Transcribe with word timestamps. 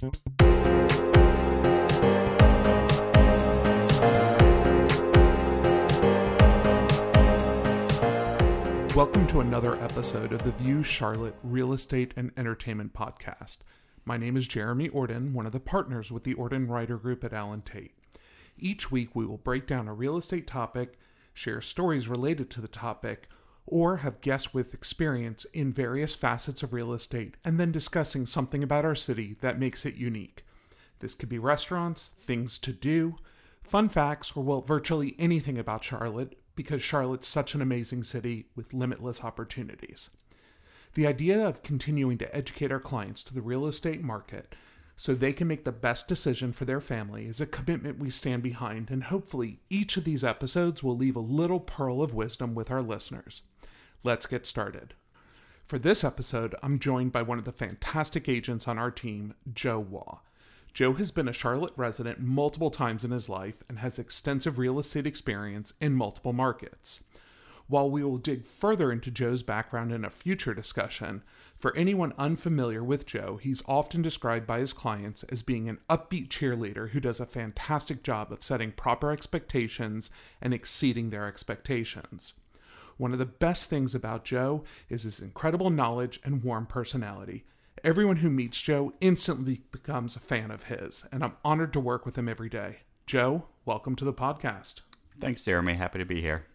Welcome 0.00 0.12
to 9.26 9.40
another 9.40 9.74
episode 9.82 10.32
of 10.32 10.44
the 10.44 10.52
View 10.52 10.84
Charlotte 10.84 11.34
Real 11.42 11.72
Estate 11.72 12.14
and 12.16 12.30
Entertainment 12.36 12.92
Podcast. 12.92 13.56
My 14.04 14.16
name 14.16 14.36
is 14.36 14.46
Jeremy 14.46 14.88
Ordan, 14.88 15.32
one 15.32 15.46
of 15.46 15.52
the 15.52 15.58
partners 15.58 16.12
with 16.12 16.22
the 16.22 16.34
Ordan 16.34 16.68
Reider 16.68 17.02
Group 17.02 17.24
at 17.24 17.32
Allen 17.32 17.62
Tate. 17.62 17.96
Each 18.56 18.92
week, 18.92 19.16
we 19.16 19.26
will 19.26 19.38
break 19.38 19.66
down 19.66 19.88
a 19.88 19.94
real 19.94 20.16
estate 20.16 20.46
topic, 20.46 20.96
share 21.34 21.60
stories 21.60 22.06
related 22.06 22.50
to 22.50 22.60
the 22.60 22.68
topic, 22.68 23.28
or 23.70 23.98
have 23.98 24.20
guests 24.20 24.52
with 24.52 24.74
experience 24.74 25.44
in 25.52 25.72
various 25.72 26.14
facets 26.14 26.62
of 26.62 26.72
real 26.72 26.92
estate, 26.92 27.36
and 27.44 27.58
then 27.58 27.72
discussing 27.72 28.26
something 28.26 28.62
about 28.62 28.84
our 28.84 28.94
city 28.94 29.36
that 29.40 29.58
makes 29.58 29.86
it 29.86 29.94
unique. 29.94 30.44
This 31.00 31.14
could 31.14 31.28
be 31.28 31.38
restaurants, 31.38 32.08
things 32.08 32.58
to 32.58 32.72
do, 32.72 33.16
fun 33.62 33.88
facts, 33.88 34.32
or 34.34 34.42
well, 34.42 34.60
virtually 34.60 35.14
anything 35.18 35.58
about 35.58 35.84
Charlotte, 35.84 36.38
because 36.56 36.82
Charlotte's 36.82 37.28
such 37.28 37.54
an 37.54 37.62
amazing 37.62 38.02
city 38.02 38.46
with 38.56 38.74
limitless 38.74 39.22
opportunities. 39.22 40.10
The 40.94 41.06
idea 41.06 41.46
of 41.46 41.62
continuing 41.62 42.18
to 42.18 42.34
educate 42.34 42.72
our 42.72 42.80
clients 42.80 43.22
to 43.24 43.34
the 43.34 43.42
real 43.42 43.66
estate 43.66 44.02
market 44.02 44.54
so 44.96 45.14
they 45.14 45.32
can 45.32 45.46
make 45.46 45.64
the 45.64 45.70
best 45.70 46.08
decision 46.08 46.52
for 46.52 46.64
their 46.64 46.80
family 46.80 47.26
is 47.26 47.40
a 47.40 47.46
commitment 47.46 48.00
we 48.00 48.10
stand 48.10 48.42
behind, 48.42 48.90
and 48.90 49.04
hopefully, 49.04 49.60
each 49.70 49.96
of 49.96 50.02
these 50.02 50.24
episodes 50.24 50.82
will 50.82 50.96
leave 50.96 51.14
a 51.14 51.20
little 51.20 51.60
pearl 51.60 52.02
of 52.02 52.14
wisdom 52.14 52.52
with 52.52 52.72
our 52.72 52.82
listeners. 52.82 53.42
Let's 54.04 54.26
get 54.26 54.46
started. 54.46 54.94
For 55.64 55.76
this 55.76 56.04
episode, 56.04 56.54
I'm 56.62 56.78
joined 56.78 57.10
by 57.10 57.22
one 57.22 57.38
of 57.38 57.44
the 57.44 57.52
fantastic 57.52 58.28
agents 58.28 58.68
on 58.68 58.78
our 58.78 58.92
team, 58.92 59.34
Joe 59.52 59.80
Waugh. 59.80 60.20
Joe 60.72 60.92
has 60.92 61.10
been 61.10 61.26
a 61.26 61.32
Charlotte 61.32 61.72
resident 61.76 62.20
multiple 62.20 62.70
times 62.70 63.04
in 63.04 63.10
his 63.10 63.28
life 63.28 63.64
and 63.68 63.80
has 63.80 63.98
extensive 63.98 64.56
real 64.56 64.78
estate 64.78 65.06
experience 65.06 65.72
in 65.80 65.94
multiple 65.94 66.32
markets. 66.32 67.00
While 67.66 67.90
we 67.90 68.04
will 68.04 68.18
dig 68.18 68.46
further 68.46 68.92
into 68.92 69.10
Joe's 69.10 69.42
background 69.42 69.90
in 69.90 70.04
a 70.04 70.10
future 70.10 70.54
discussion, 70.54 71.24
for 71.58 71.76
anyone 71.76 72.14
unfamiliar 72.16 72.84
with 72.84 73.04
Joe, 73.04 73.36
he's 73.42 73.64
often 73.66 74.00
described 74.00 74.46
by 74.46 74.60
his 74.60 74.72
clients 74.72 75.24
as 75.24 75.42
being 75.42 75.68
an 75.68 75.80
upbeat 75.90 76.28
cheerleader 76.28 76.90
who 76.90 77.00
does 77.00 77.18
a 77.18 77.26
fantastic 77.26 78.04
job 78.04 78.30
of 78.30 78.44
setting 78.44 78.70
proper 78.70 79.10
expectations 79.10 80.08
and 80.40 80.54
exceeding 80.54 81.10
their 81.10 81.26
expectations. 81.26 82.34
One 82.98 83.12
of 83.12 83.20
the 83.20 83.26
best 83.26 83.70
things 83.70 83.94
about 83.94 84.24
Joe 84.24 84.64
is 84.88 85.04
his 85.04 85.20
incredible 85.20 85.70
knowledge 85.70 86.18
and 86.24 86.42
warm 86.42 86.66
personality. 86.66 87.44
Everyone 87.84 88.16
who 88.16 88.28
meets 88.28 88.60
Joe 88.60 88.92
instantly 89.00 89.62
becomes 89.70 90.16
a 90.16 90.20
fan 90.20 90.50
of 90.50 90.64
his, 90.64 91.04
and 91.12 91.22
I'm 91.22 91.36
honored 91.44 91.72
to 91.74 91.80
work 91.80 92.04
with 92.04 92.18
him 92.18 92.28
every 92.28 92.48
day. 92.48 92.78
Joe, 93.06 93.44
welcome 93.64 93.94
to 93.94 94.04
the 94.04 94.12
podcast. 94.12 94.80
Thanks, 95.20 95.44
Jeremy. 95.44 95.74
Happy 95.74 96.00
to 96.00 96.04
be 96.04 96.20
here. 96.20 96.46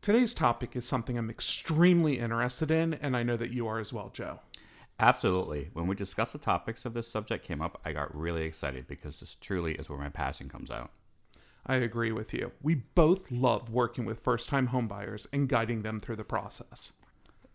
Today's 0.00 0.32
topic 0.32 0.76
is 0.76 0.86
something 0.86 1.18
I'm 1.18 1.28
extremely 1.28 2.20
interested 2.20 2.70
in, 2.70 2.94
and 2.94 3.16
I 3.16 3.24
know 3.24 3.36
that 3.36 3.50
you 3.50 3.66
are 3.66 3.80
as 3.80 3.92
well, 3.92 4.10
Joe. 4.10 4.38
Absolutely. 5.00 5.70
When 5.72 5.88
we 5.88 5.96
discussed 5.96 6.34
the 6.34 6.38
topics 6.38 6.84
of 6.84 6.94
this 6.94 7.10
subject 7.10 7.44
came 7.44 7.60
up, 7.60 7.80
I 7.84 7.90
got 7.90 8.14
really 8.14 8.44
excited 8.44 8.86
because 8.86 9.18
this 9.18 9.34
truly 9.40 9.74
is 9.74 9.88
where 9.88 9.98
my 9.98 10.08
passion 10.08 10.48
comes 10.48 10.70
out. 10.70 10.92
I 11.66 11.76
agree 11.76 12.12
with 12.12 12.32
you. 12.32 12.52
We 12.62 12.76
both 12.76 13.30
love 13.30 13.70
working 13.70 14.04
with 14.04 14.20
first 14.20 14.48
time 14.48 14.68
homebuyers 14.68 15.26
and 15.32 15.48
guiding 15.48 15.82
them 15.82 16.00
through 16.00 16.16
the 16.16 16.24
process. 16.24 16.92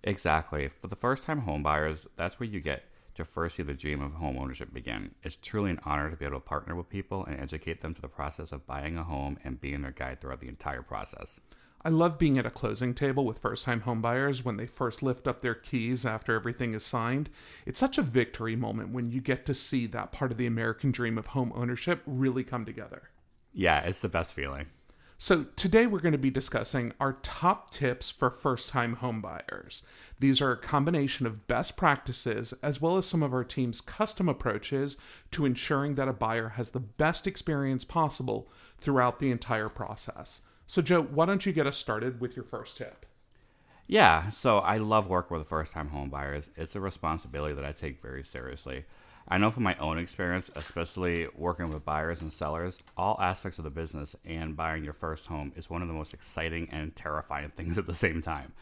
Exactly. 0.04 0.68
For 0.68 0.88
the 0.88 0.96
first 0.96 1.24
time 1.24 1.44
homebuyers, 1.44 2.06
that's 2.16 2.40
where 2.40 2.50
you 2.50 2.60
get 2.60 2.84
to 3.16 3.26
first 3.26 3.58
see 3.58 3.64
the 3.64 3.74
dream 3.74 4.02
of 4.02 4.14
home 4.14 4.38
ownership 4.38 4.74
begin. 4.74 5.12
It's 5.24 5.36
truly 5.36 5.72
an 5.72 5.80
honor 5.86 6.10
to 6.10 6.16
be 6.16 6.26
able 6.26 6.40
to 6.40 6.46
partner 6.46 6.76
with 6.76 6.90
people 6.90 7.26
and 7.26 7.40
educate 7.40 7.82
them 7.82 7.94
to 7.94 8.02
the 8.02 8.08
process 8.08 8.52
of 8.52 8.66
buying 8.66 8.98
a 8.98 9.04
home 9.04 9.38
and 9.44 9.62
being 9.62 9.82
their 9.82 9.92
guide 9.92 10.20
throughout 10.20 10.42
the 10.42 10.48
entire 10.48 10.82
process. 10.82 11.40
I 11.86 11.90
love 11.90 12.18
being 12.18 12.38
at 12.38 12.46
a 12.46 12.50
closing 12.50 12.94
table 12.94 13.26
with 13.26 13.40
first 13.40 13.66
time 13.66 13.82
homebuyers 13.82 14.44
when 14.44 14.56
they 14.56 14.66
first 14.66 15.04
lift 15.04 15.28
up 15.28 15.42
their 15.42 15.54
keys 15.54 16.06
after 16.06 16.34
everything 16.34 16.74
is 16.74 16.86
signed. 16.86 17.30
It's 17.66 17.80
such 17.80 17.98
a 17.98 18.02
victory 18.02 18.56
moment 18.56 18.94
when 18.94 19.12
you 19.12 19.20
get 19.20 19.46
to 19.48 19.54
see 19.54 19.86
that 19.88 20.14
part 20.14 20.32
of 20.32 20.38
the 20.38 20.48
American 20.48 20.92
dream 20.92 21.18
of 21.18 21.28
home 21.28 21.52
ownership 21.54 22.02
really 22.06 22.44
come 22.44 22.64
together. 22.64 23.10
Yeah, 23.54 23.82
it's 23.82 24.00
the 24.00 24.10
best 24.10 24.34
feeling. 24.34 24.68
So, 25.20 25.46
today 25.56 25.88
we're 25.88 26.02
going 26.02 26.12
to 26.12 26.18
be 26.18 26.32
discussing 26.32 26.92
our 27.00 27.14
top 27.22 27.70
tips 27.70 28.10
for 28.10 28.30
first 28.30 28.68
time 28.68 28.98
homebuyers. 28.98 29.84
These 30.20 30.42
are 30.42 30.52
a 30.52 30.58
combination 30.58 31.26
of 31.26 31.48
best 31.48 31.78
practices 31.78 32.54
as 32.62 32.82
well 32.82 32.98
as 32.98 33.06
some 33.06 33.24
of 33.24 33.34
our 33.34 33.46
team's 33.46 33.80
custom 33.80 34.28
approaches 34.28 34.98
to 35.32 35.46
ensuring 35.46 35.96
that 35.96 36.10
a 36.10 36.14
buyer 36.14 36.50
has 36.50 36.72
the 36.72 36.82
best 36.82 37.26
experience 37.26 37.86
possible 37.86 38.50
throughout 38.80 39.20
the 39.20 39.32
entire 39.32 39.70
process. 39.70 40.42
So, 40.68 40.82
Joe, 40.82 41.04
why 41.04 41.26
don't 41.26 41.46
you 41.46 41.54
get 41.54 41.68
us 41.68 41.78
started 41.78 42.20
with 42.20 42.36
your 42.36 42.46
first 42.46 42.78
tip? 42.78 43.06
Yeah, 43.88 44.30
so 44.30 44.60
I 44.60 44.78
love 44.78 45.08
working 45.08 45.38
with 45.38 45.48
first 45.48 45.72
time 45.72 45.90
homebuyers. 45.90 46.50
It's 46.58 46.76
a 46.76 46.82
responsibility 46.82 47.54
that 47.54 47.66
I 47.66 47.72
take 47.72 48.02
very 48.02 48.24
seriously. 48.24 48.86
I 49.28 49.38
know 49.38 49.50
from 49.50 49.64
my 49.64 49.76
own 49.76 49.98
experience, 49.98 50.52
especially 50.56 51.28
working 51.36 51.70
with 51.72 51.86
buyers 51.86 52.22
and 52.22 52.32
sellers, 52.32 52.80
all 52.98 53.18
aspects 53.22 53.58
of 53.58 53.64
the 53.64 53.70
business 53.70 54.16
and 54.26 54.56
buying 54.56 54.84
your 54.84 54.94
first 54.94 55.28
home 55.28 55.54
is 55.56 55.70
one 55.70 55.82
of 55.82 55.88
the 55.88 55.94
most 55.94 56.14
exciting 56.14 56.68
and 56.72 56.96
terrifying 56.96 57.50
things 57.56 57.78
at 57.78 57.88
the 57.88 57.94
same 57.94 58.22
time. 58.22 58.54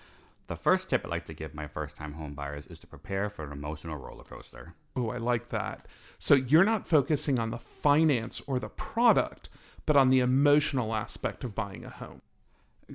The 0.48 0.56
first 0.56 0.90
tip 0.90 1.06
I'd 1.06 1.12
like 1.12 1.26
to 1.26 1.34
give 1.34 1.54
my 1.54 1.68
first 1.68 1.96
time 1.96 2.14
home 2.14 2.34
buyers 2.34 2.68
is 2.68 2.80
to 2.80 2.88
prepare 2.88 3.30
for 3.30 3.46
an 3.46 3.54
emotional 3.54 3.96
roller 3.96 4.24
coaster. 4.24 4.74
Oh, 4.96 5.10
I 5.10 5.18
like 5.18 5.50
that. 5.50 5.88
So 6.20 6.36
you're 6.36 6.66
not 6.66 6.86
focusing 6.86 7.40
on 7.40 7.52
the 7.52 7.58
finance 7.58 8.42
or 8.48 8.60
the 8.60 8.70
product, 8.70 9.50
but 9.86 9.96
on 9.96 10.10
the 10.10 10.20
emotional 10.20 10.94
aspect 10.94 11.44
of 11.44 11.56
buying 11.56 11.86
a 11.86 11.90
home. 11.90 12.22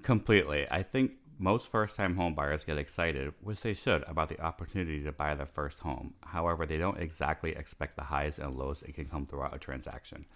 Completely. 0.03 0.67
I 0.71 0.83
think 0.83 1.13
most 1.39 1.69
first 1.69 1.97
time 1.97 2.17
home 2.17 2.35
buyers 2.35 2.65
get 2.65 2.79
excited, 2.79 3.35
which 3.41 3.61
they 3.61 3.75
should, 3.75 4.03
about 4.07 4.29
the 4.29 4.41
opportunity 4.41 5.03
to 5.03 5.13
buy 5.13 5.35
their 5.35 5.47
first 5.47 5.81
home. 5.81 6.15
However, 6.23 6.67
they 6.67 6.79
don't 6.79 6.99
exactly 6.99 7.53
expect 7.53 7.97
the 7.97 8.05
highs 8.05 8.39
and 8.39 8.55
lows 8.55 8.81
that 8.81 8.95
can 8.95 9.07
come 9.07 9.27
throughout 9.27 9.55
a 9.55 9.59
transaction. 9.59 10.27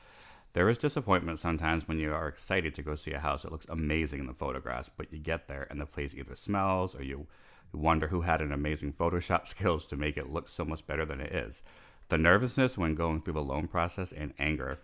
There 0.52 0.68
is 0.68 0.78
disappointment 0.78 1.38
sometimes 1.38 1.86
when 1.86 1.98
you 1.98 2.12
are 2.12 2.26
excited 2.26 2.74
to 2.74 2.82
go 2.82 2.96
see 2.96 3.12
a 3.12 3.20
house 3.20 3.42
that 3.42 3.52
looks 3.52 3.66
amazing 3.68 4.20
in 4.20 4.26
the 4.26 4.34
photographs, 4.34 4.90
but 4.94 5.12
you 5.12 5.18
get 5.18 5.46
there 5.46 5.66
and 5.70 5.80
the 5.80 5.86
place 5.86 6.14
either 6.14 6.34
smells 6.34 6.96
or 6.96 7.04
you 7.04 7.28
wonder 7.72 8.08
who 8.08 8.22
had 8.22 8.42
an 8.42 8.52
amazing 8.52 8.92
Photoshop 8.92 9.46
skills 9.46 9.86
to 9.86 9.96
make 9.96 10.16
it 10.16 10.32
look 10.32 10.48
so 10.48 10.64
much 10.64 10.86
better 10.86 11.04
than 11.04 11.20
it 11.20 11.32
is. 11.32 11.62
The 12.08 12.18
nervousness 12.18 12.76
when 12.76 12.96
going 12.96 13.22
through 13.22 13.34
the 13.34 13.42
loan 13.42 13.68
process 13.68 14.10
and 14.10 14.34
anger 14.38 14.80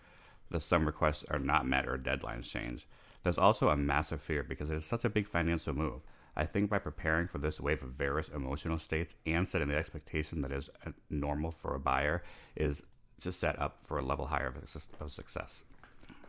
that 0.50 0.60
some 0.60 0.86
requests 0.86 1.24
are 1.30 1.40
not 1.40 1.66
met 1.66 1.88
or 1.88 1.98
deadlines 1.98 2.48
change. 2.48 2.86
There's 3.26 3.38
also 3.38 3.70
a 3.70 3.76
massive 3.76 4.22
fear 4.22 4.44
because 4.44 4.70
it 4.70 4.76
is 4.76 4.84
such 4.84 5.04
a 5.04 5.10
big 5.10 5.26
financial 5.26 5.74
move. 5.74 6.02
I 6.36 6.44
think 6.44 6.70
by 6.70 6.78
preparing 6.78 7.26
for 7.26 7.38
this 7.38 7.60
wave 7.60 7.82
of 7.82 7.88
various 7.88 8.28
emotional 8.28 8.78
states 8.78 9.16
and 9.26 9.48
setting 9.48 9.66
the 9.66 9.74
expectation 9.74 10.42
that 10.42 10.52
is 10.52 10.70
uh, 10.86 10.92
normal 11.10 11.50
for 11.50 11.74
a 11.74 11.80
buyer 11.80 12.22
is 12.54 12.84
to 13.22 13.32
set 13.32 13.58
up 13.58 13.78
for 13.82 13.98
a 13.98 14.02
level 14.04 14.26
higher 14.26 14.46
of 14.46 15.10
success. 15.10 15.64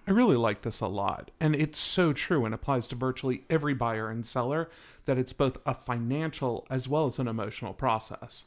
I 0.07 0.11
really 0.11 0.37
like 0.37 0.63
this 0.63 0.79
a 0.79 0.87
lot. 0.87 1.29
And 1.39 1.55
it's 1.55 1.77
so 1.77 2.13
true 2.13 2.45
and 2.45 2.55
applies 2.55 2.87
to 2.87 2.95
virtually 2.95 3.43
every 3.47 3.75
buyer 3.75 4.09
and 4.09 4.25
seller 4.25 4.67
that 5.05 5.19
it's 5.19 5.33
both 5.33 5.59
a 5.67 5.75
financial 5.75 6.65
as 6.71 6.87
well 6.87 7.05
as 7.05 7.19
an 7.19 7.27
emotional 7.27 7.75
process. 7.75 8.45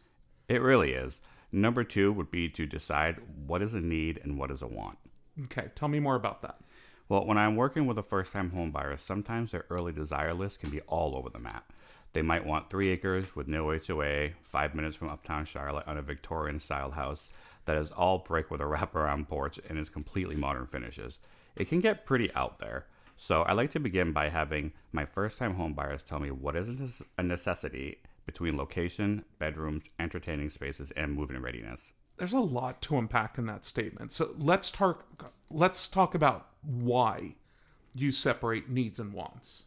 It 0.49 0.61
really 0.61 0.91
is. 0.91 1.21
Number 1.53 1.85
two 1.85 2.13
would 2.13 2.33
be 2.33 2.49
to 2.49 2.67
decide 2.67 3.21
what 3.47 3.63
is 3.63 3.75
a 3.75 3.81
need 3.81 4.19
and 4.25 4.37
what 4.37 4.51
is 4.51 4.61
a 4.61 4.67
want. 4.67 4.99
Okay, 5.45 5.69
tell 5.77 5.87
me 5.87 6.01
more 6.01 6.17
about 6.17 6.43
that. 6.43 6.59
Well, 7.11 7.27
when 7.27 7.39
I'm 7.39 7.57
working 7.57 7.87
with 7.87 7.99
a 7.99 8.05
first 8.05 8.31
time 8.31 8.51
home 8.51 8.71
buyer, 8.71 8.97
sometimes 8.97 9.51
their 9.51 9.65
early 9.69 9.91
desire 9.91 10.33
list 10.33 10.61
can 10.61 10.71
be 10.71 10.81
all 10.83 11.17
over 11.17 11.29
the 11.29 11.41
map. 11.41 11.73
They 12.13 12.23
might 12.23 12.47
want 12.47 12.71
three 12.71 12.91
acres 12.91 13.35
with 13.35 13.49
no 13.49 13.77
HOA, 13.77 14.29
five 14.45 14.77
minutes 14.77 14.97
from 14.97 15.09
uptown 15.09 15.45
Charlotte 15.45 15.89
on 15.89 15.99
a 15.99 16.03
Victorian 16.03 16.61
style 16.61 16.93
house 16.93 17.29
that 17.65 17.77
is 17.77 17.91
all 17.91 18.19
brick 18.19 18.49
with 18.49 18.61
a 18.61 18.65
wraparound 18.69 19.27
porch 19.27 19.59
and 19.69 19.77
is 19.77 19.89
completely 19.89 20.37
modern 20.37 20.69
finishes. 20.69 21.19
It 21.57 21.69
can 21.69 21.81
get 21.81 22.07
pretty 22.07 22.33
out 22.35 22.61
there. 22.61 22.87
So 23.17 23.43
I 23.43 23.55
like 23.55 23.73
to 23.73 23.81
begin 23.81 24.13
by 24.13 24.29
having 24.29 24.71
my 24.93 25.05
first 25.05 25.37
time 25.37 25.55
home 25.55 25.73
buyers 25.73 26.05
tell 26.05 26.21
me 26.21 26.31
what 26.31 26.55
is 26.55 27.03
a 27.19 27.25
necessity 27.25 27.99
between 28.25 28.57
location, 28.57 29.25
bedrooms, 29.41 29.83
entertaining 29.99 30.51
spaces, 30.51 30.93
and 30.93 31.13
moving 31.13 31.43
readiness. 31.43 31.93
There's 32.21 32.35
a 32.35 32.41
lot 32.41 32.83
to 32.83 32.99
unpack 32.99 33.39
in 33.39 33.47
that 33.47 33.65
statement. 33.65 34.13
So 34.13 34.35
let's 34.37 34.71
talk 34.71 35.33
let's 35.51 35.89
talk 35.89 36.15
about 36.15 36.49
why 36.61 37.37
you 37.95 38.13
separate 38.13 38.69
needs 38.69 39.01
and 39.01 39.15
wants. 39.15 39.63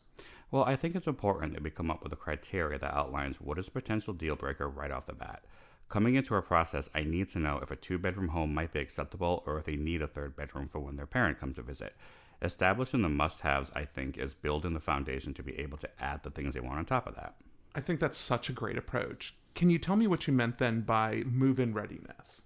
Well, 0.51 0.63
I 0.63 0.75
think 0.75 0.93
it's 0.93 1.07
important 1.07 1.53
that 1.53 1.63
we 1.63 1.71
come 1.71 1.89
up 1.89 2.03
with 2.03 2.13
a 2.13 2.15
criteria 2.15 2.77
that 2.77 2.93
outlines 2.93 3.41
what 3.41 3.57
is 3.57 3.69
a 3.69 3.71
potential 3.71 4.13
deal 4.13 4.35
breaker 4.35 4.69
right 4.69 4.91
off 4.91 5.07
the 5.07 5.13
bat. 5.13 5.43
Coming 5.89 6.13
into 6.13 6.35
our 6.35 6.43
process, 6.43 6.91
I 6.93 7.01
need 7.01 7.29
to 7.29 7.39
know 7.39 7.57
if 7.63 7.71
a 7.71 7.75
two 7.75 7.97
bedroom 7.97 8.27
home 8.27 8.53
might 8.53 8.71
be 8.71 8.81
acceptable 8.81 9.41
or 9.47 9.57
if 9.57 9.65
they 9.65 9.75
need 9.75 10.03
a 10.03 10.07
third 10.07 10.35
bedroom 10.35 10.67
for 10.67 10.77
when 10.77 10.95
their 10.95 11.07
parent 11.07 11.39
comes 11.39 11.55
to 11.55 11.63
visit. 11.63 11.95
Establishing 12.39 13.01
the 13.01 13.09
must 13.09 13.39
haves, 13.39 13.71
I 13.73 13.85
think, 13.85 14.19
is 14.19 14.35
building 14.35 14.75
the 14.75 14.79
foundation 14.79 15.33
to 15.33 15.41
be 15.41 15.57
able 15.57 15.79
to 15.79 15.89
add 15.99 16.21
the 16.21 16.29
things 16.29 16.53
they 16.53 16.59
want 16.59 16.77
on 16.77 16.85
top 16.85 17.07
of 17.07 17.15
that. 17.15 17.33
I 17.73 17.81
think 17.81 17.99
that's 17.99 18.17
such 18.19 18.47
a 18.47 18.53
great 18.53 18.77
approach. 18.77 19.33
Can 19.55 19.69
you 19.69 19.77
tell 19.77 19.95
me 19.95 20.07
what 20.07 20.27
you 20.27 20.33
meant 20.33 20.57
then 20.57 20.81
by 20.81 21.23
move 21.25 21.59
in 21.59 21.73
readiness? 21.73 22.43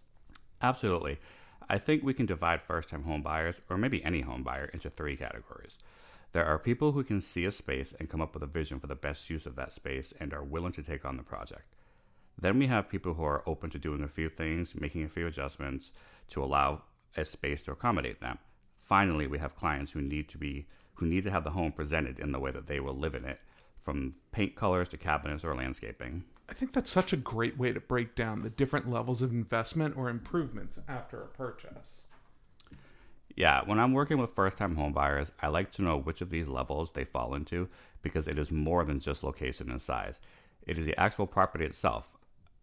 Absolutely. 0.62 1.19
I 1.69 1.77
think 1.77 2.04
we 2.04 2.13
can 2.13 2.25
divide 2.25 2.62
first 2.62 2.89
time 2.89 3.04
home 3.04 3.21
buyers, 3.21 3.56
or 3.69 3.77
maybe 3.77 4.04
any 4.04 4.21
home 4.21 4.44
buyer, 4.44 4.65
into 4.74 4.89
three 4.89 5.15
categories. 5.15 5.77
There 6.33 6.45
are 6.45 6.59
people 6.59 6.92
who 6.92 7.04
can 7.04 7.21
see 7.21 7.45
a 7.45 7.51
space 7.51 7.94
and 7.98 8.09
come 8.09 8.21
up 8.21 8.33
with 8.33 8.44
a 8.44 8.48
vision 8.48 8.80
for 8.80 8.88
the 8.88 8.95
best 8.95 9.30
use 9.30 9.45
of 9.45 9.56
that 9.56 9.74
space 9.74 10.13
and 10.19 10.33
are 10.33 10.44
willing 10.44 10.74
to 10.74 10.83
take 10.83 11.06
on 11.06 11.18
the 11.18 11.24
project. 11.24 11.75
Then 12.39 12.59
we 12.59 12.68
have 12.68 12.89
people 12.89 13.15
who 13.15 13.24
are 13.24 13.44
open 13.48 13.69
to 13.71 13.80
doing 13.80 14.03
a 14.03 14.07
few 14.07 14.30
things, 14.30 14.75
making 14.75 15.03
a 15.03 15.10
few 15.10 15.25
adjustments 15.27 15.92
to 16.30 16.44
allow 16.44 16.83
a 17.15 17.25
space 17.25 17.62
to 17.63 17.71
accommodate 17.71 18.21
them. 18.21 18.38
Finally, 18.80 19.27
we 19.27 19.39
have 19.39 19.56
clients 19.56 19.94
who 19.94 20.01
need 20.01 20.30
to 20.30 20.38
be 20.38 20.68
who 20.95 21.06
need 21.06 21.24
to 21.24 21.31
have 21.31 21.44
the 21.44 21.51
home 21.51 21.71
presented 21.71 22.19
in 22.19 22.31
the 22.31 22.39
way 22.39 22.50
that 22.50 22.65
they 22.65 22.80
will 22.80 22.95
live 22.95 23.13
in 23.13 23.24
it, 23.24 23.39
from 23.88 24.16
paint 24.34 24.54
colors 24.54 24.89
to 24.89 24.98
cabinets 24.98 25.45
or 25.45 25.56
landscaping. 25.56 26.25
I 26.50 26.54
think 26.54 26.74
that's 26.74 26.92
such 26.92 27.13
a 27.13 27.18
great 27.18 27.57
way 27.57 27.72
to 27.72 27.80
break 27.80 28.16
down 28.16 28.42
the 28.42 28.50
different 28.50 28.92
levels 28.92 29.22
of 29.22 29.31
investment 29.31 29.95
or 29.95 30.10
improvements 30.10 30.81
after 30.89 31.22
a 31.22 31.28
purchase. 31.28 32.01
Yeah, 33.34 33.62
when 33.63 33.80
I'm 33.80 33.94
working 33.94 34.18
with 34.18 34.36
first 34.36 34.57
time 34.57 34.75
home 34.75 34.92
buyers, 34.92 35.31
I 35.42 35.48
like 35.48 35.72
to 35.72 35.84
know 35.84 35.98
which 35.98 36.19
of 36.19 36.31
these 36.31 36.50
levels 36.50 36.92
they 36.92 37.06
fall 37.06 37.34
into 37.34 37.69
because 38.01 38.28
it 38.28 38.38
is 38.38 38.51
more 38.51 38.84
than 38.84 39.00
just 39.00 39.24
location 39.24 39.72
and 39.72 39.81
size. 39.81 40.19
It 40.66 40.78
is 40.78 40.86
the 40.86 41.00
actual 41.00 41.25
property 41.25 41.63
itself. 41.63 42.10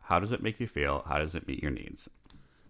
How 0.03 0.21
does 0.21 0.31
it 0.31 0.43
make 0.43 0.61
you 0.61 0.67
feel? 0.67 1.07
How 1.09 1.17
does 1.17 1.35
it 1.35 1.49
meet 1.49 1.63
your 1.63 1.73
needs? 1.73 2.11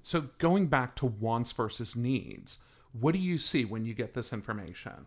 So, 0.04 0.28
going 0.38 0.68
back 0.68 0.94
to 0.96 1.06
wants 1.06 1.50
versus 1.50 1.96
needs, 1.96 2.58
what 2.92 3.14
do 3.14 3.18
you 3.18 3.36
see 3.36 3.64
when 3.64 3.84
you 3.84 3.94
get 3.94 4.14
this 4.14 4.32
information? 4.32 5.06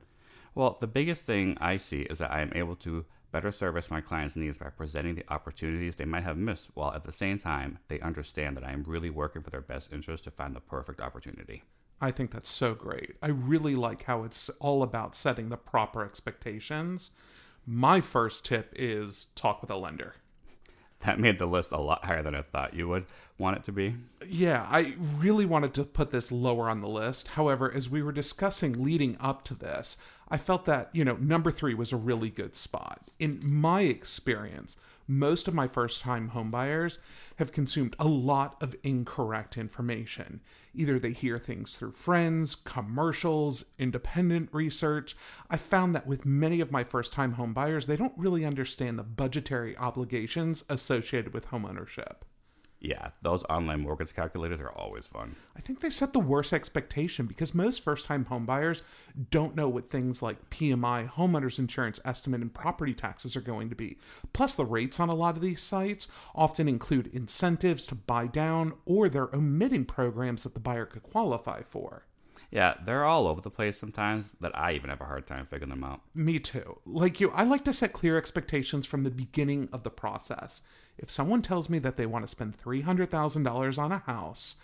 Well, 0.54 0.78
the 0.82 0.88
biggest 0.88 1.26
thing 1.26 1.56
I 1.62 1.78
see 1.78 2.02
is 2.02 2.18
that 2.18 2.34
I 2.34 2.42
am 2.42 2.52
able 2.56 2.76
to 2.78 3.06
better 3.32 3.52
service 3.52 3.92
my 3.92 4.02
clients' 4.02 4.36
needs 4.36 4.58
by 4.58 4.70
presenting 4.70 5.16
the 5.16 5.26
opportunities 5.30 5.96
they 5.96 6.06
might 6.06 6.24
have 6.24 6.38
missed, 6.38 6.70
while 6.74 6.94
at 6.94 7.04
the 7.04 7.12
same 7.12 7.38
time, 7.38 7.80
they 7.88 8.00
understand 8.00 8.58
that 8.58 8.64
I 8.64 8.72
am 8.72 8.84
really 8.84 9.10
working 9.10 9.42
for 9.42 9.50
their 9.50 9.62
best 9.62 9.92
interest 9.92 10.24
to 10.26 10.32
find 10.32 10.56
the 10.56 10.60
perfect 10.60 11.02
opportunity. 11.02 11.64
I 12.00 12.12
think 12.12 12.32
that's 12.32 12.50
so 12.50 12.76
great. 12.76 13.16
I 13.22 13.28
really 13.28 13.76
like 13.76 14.04
how 14.04 14.24
it's 14.24 14.50
all 14.60 14.84
about 14.84 15.16
setting 15.16 15.50
the 15.50 15.58
proper 15.58 16.06
expectations. 16.06 17.12
My 17.66 18.02
first 18.02 18.46
tip 18.46 18.72
is 18.76 19.28
talk 19.36 19.62
with 19.62 19.72
a 19.72 19.76
lender. 19.76 20.16
That 21.02 21.20
made 21.20 21.38
the 21.38 21.46
list 21.46 21.72
a 21.72 21.78
lot 21.78 22.06
higher 22.06 22.24
than 22.24 22.34
I 22.34 22.42
thought 22.42 22.74
you 22.74 22.88
would 22.88 23.06
want 23.38 23.58
it 23.58 23.64
to 23.66 23.72
be. 23.72 23.96
Yeah, 24.28 24.66
I 24.68 24.96
really 25.18 25.46
wanted 25.46 25.74
to 25.76 25.84
put 25.84 26.10
this 26.10 26.32
lower 26.32 26.70
on 26.70 26.82
the 26.82 26.88
list. 26.88 27.30
However, 27.30 27.72
as 27.72 27.90
we 27.90 28.02
were 28.02 28.12
discussing 28.12 28.84
leading 28.84 29.16
up 29.20 29.44
to 29.44 29.54
this, 29.54 29.98
I 30.30 30.38
felt 30.38 30.66
that, 30.66 30.90
you 30.94 31.06
know, 31.06 31.16
number 31.16 31.52
three 31.52 31.74
was 31.74 31.92
a 31.92 31.98
really 31.98 32.30
good 32.30 32.56
spot. 32.56 33.10
In 33.20 33.40
my 33.44 33.82
experience, 33.82 34.76
most 35.08 35.48
of 35.48 35.54
my 35.54 35.68
first 35.68 36.02
time 36.02 36.32
homebuyers 36.32 37.00
have 37.38 37.54
consumed 37.54 37.96
a 37.98 38.08
lot 38.08 38.62
of 38.62 38.76
incorrect 38.84 39.58
information. 39.58 40.42
Either 40.74 41.00
they 41.00 41.14
hear 41.14 41.40
things 41.40 41.74
through 41.76 41.94
friends, 41.94 42.56
commercials, 42.56 43.64
independent 43.80 44.50
research. 44.52 45.16
I 45.50 45.56
found 45.56 45.96
that 45.96 46.08
with 46.08 46.26
many 46.26 46.60
of 46.60 46.72
my 46.72 46.84
first 46.84 47.14
time 47.14 47.36
homebuyers, 47.36 47.86
they 47.86 47.96
don't 47.96 48.18
really 48.18 48.44
understand 48.44 49.00
the 49.00 49.04
budgetary 49.04 49.78
obligations 49.78 50.66
associated 50.70 51.34
with 51.34 51.48
homeownership. 51.48 52.18
Yeah, 52.80 53.10
those 53.24 53.44
online 53.46 53.82
mortgage 53.82 54.14
calculators 54.14 54.60
are 54.60 54.72
always 54.72 55.08
fun. 55.08 55.36
I 55.56 55.62
think 55.62 55.80
they 55.80 55.90
set 55.90 56.14
the 56.14 56.20
worst 56.20 56.54
expectation 56.54 57.26
because 57.26 57.56
most 57.56 57.82
first 57.82 58.06
time 58.06 58.26
homebuyers 58.26 58.84
don't 59.32 59.56
know 59.56 59.68
what 59.68 59.90
things 59.90 60.22
like 60.22 60.52
PMI, 60.52 61.12
homeowners 61.12 61.58
insurance 61.58 62.00
estimate, 62.06 62.42
and 62.42 62.54
property 62.54 62.94
taxes 62.94 63.36
are 63.36 63.42
going 63.42 63.70
to 63.70 63.76
be. 63.76 63.98
Plus, 64.32 64.54
the 64.54 64.66
rates 64.66 65.00
on 65.00 65.10
a 65.10 65.16
lot 65.16 65.36
of 65.36 65.42
these 65.42 65.64
sites 65.64 66.08
often 66.36 66.68
include 66.68 67.08
incentives 67.14 67.86
to 67.88 67.96
buy 67.96 68.28
down 68.28 68.74
or 68.86 69.10
they're 69.10 69.36
omitting 69.36 69.86
programs 69.86 70.44
that 70.44 70.54
the 70.54 70.60
buyer 70.60 70.86
could 70.86 71.04
qualify 71.04 71.64
for. 71.64 72.04
Yeah, 72.50 72.76
they're 72.86 73.04
all 73.04 73.28
over 73.28 73.42
the 73.42 73.50
place 73.50 73.78
sometimes 73.78 74.32
that 74.40 74.58
I 74.58 74.74
even 74.74 74.90
have 74.90 75.02
a 75.02 75.06
hard 75.06 75.28
time 75.28 75.46
figuring 75.46 75.70
them 75.70 75.84
out. 75.84 76.02
Me 76.16 76.40
too. 76.40 76.80
Like 76.86 77.20
you, 77.20 77.30
I 77.32 77.44
like 77.44 77.66
to 77.66 77.74
set 77.74 77.94
clear 77.94 78.18
expectations 78.18 78.88
from 78.88 79.04
the 79.04 79.12
beginning 79.12 79.68
of 79.74 79.84
the 79.84 79.90
process. 79.90 80.62
If 80.98 81.12
someone 81.12 81.44
tells 81.44 81.70
me 81.70 81.78
that 81.80 81.96
they 81.96 82.08
want 82.08 82.24
to 82.24 82.32
spend 82.32 82.58
$300,000 82.58 83.78
on 83.78 83.92
a 83.92 84.00
house, 84.00 84.56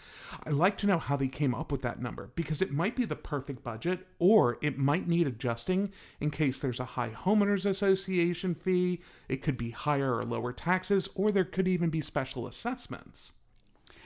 I 0.46 0.50
like 0.50 0.78
to 0.80 0.88
know 0.88 0.98
how 0.98 1.16
they 1.16 1.28
came 1.28 1.54
up 1.54 1.72
with 1.72 1.84
that 1.84 2.02
number 2.02 2.32
because 2.36 2.62
it 2.62 2.72
might 2.72 2.96
be 2.96 3.06
the 3.06 3.16
perfect 3.16 3.64
budget 3.64 4.08
or 4.18 4.58
it 4.62 4.80
might 4.80 5.08
need 5.08 5.28
adjusting 5.28 5.92
in 6.20 6.32
case 6.32 6.60
there's 6.60 6.80
a 6.80 6.86
high 6.86 7.12
homeowners 7.12 7.68
association 7.68 8.56
fee, 8.56 9.02
it 9.30 9.44
could 9.44 9.58
be 9.58 9.72
higher 9.72 10.16
or 10.16 10.24
lower 10.24 10.54
taxes, 10.54 11.08
or 11.14 11.32
there 11.32 11.44
could 11.44 11.68
even 11.68 11.90
be 11.90 12.02
special 12.02 12.48
assessments. 12.48 13.34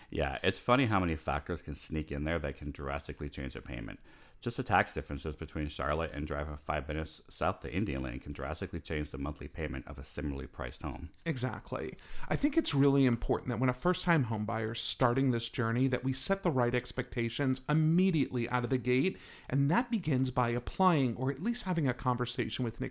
Yeah, 0.10 0.38
it's 0.44 0.60
funny 0.60 0.86
how 0.86 1.00
many 1.00 1.16
factors 1.16 1.62
can 1.62 1.76
sneak 1.76 2.12
in 2.12 2.24
there 2.24 2.40
that 2.40 2.58
can 2.58 2.72
drastically 2.72 3.30
change 3.30 3.56
a 3.56 3.62
payment. 3.62 4.00
Just 4.40 4.58
the 4.58 4.64
tax 4.64 4.94
differences 4.94 5.36
between 5.36 5.68
Charlotte 5.68 6.12
and 6.14 6.28
driving 6.28 6.58
five 6.64 6.88
minutes 6.88 7.22
south 7.28 7.60
to 7.62 7.74
Indian 7.74 8.04
Land 8.04 8.22
can 8.22 8.34
drastically 8.34 8.80
change 8.80 9.10
the 9.10 9.18
monthly 9.18 9.48
payment 9.48 9.88
of 9.88 9.98
a 9.98 10.04
similarly 10.04 10.46
priced 10.46 10.84
home. 10.84 11.10
Exactly. 11.26 11.96
I 12.30 12.36
think 12.36 12.56
it's 12.56 12.76
really 12.76 13.08
important 13.08 13.50
that 13.50 13.60
when 13.60 13.70
a 13.70 13.74
first-time 13.74 14.26
homebuyer 14.26 14.74
is 14.74 14.82
starting 14.82 15.32
this 15.32 15.50
journey 15.50 15.88
that 15.88 16.04
we 16.04 16.14
set 16.14 16.44
the 16.44 16.52
right 16.52 16.76
expectations 16.76 17.62
immediately 17.68 18.48
out 18.50 18.64
of 18.64 18.70
the 18.70 18.78
gate, 18.78 19.18
and 19.50 19.72
that 19.72 19.90
begins 19.90 20.30
by 20.30 20.50
applying 20.50 21.16
or 21.16 21.32
at 21.32 21.42
least 21.42 21.64
having 21.64 21.88
a 21.88 21.94
conversation 21.94 22.64
with 22.64 22.80
an 22.80 22.90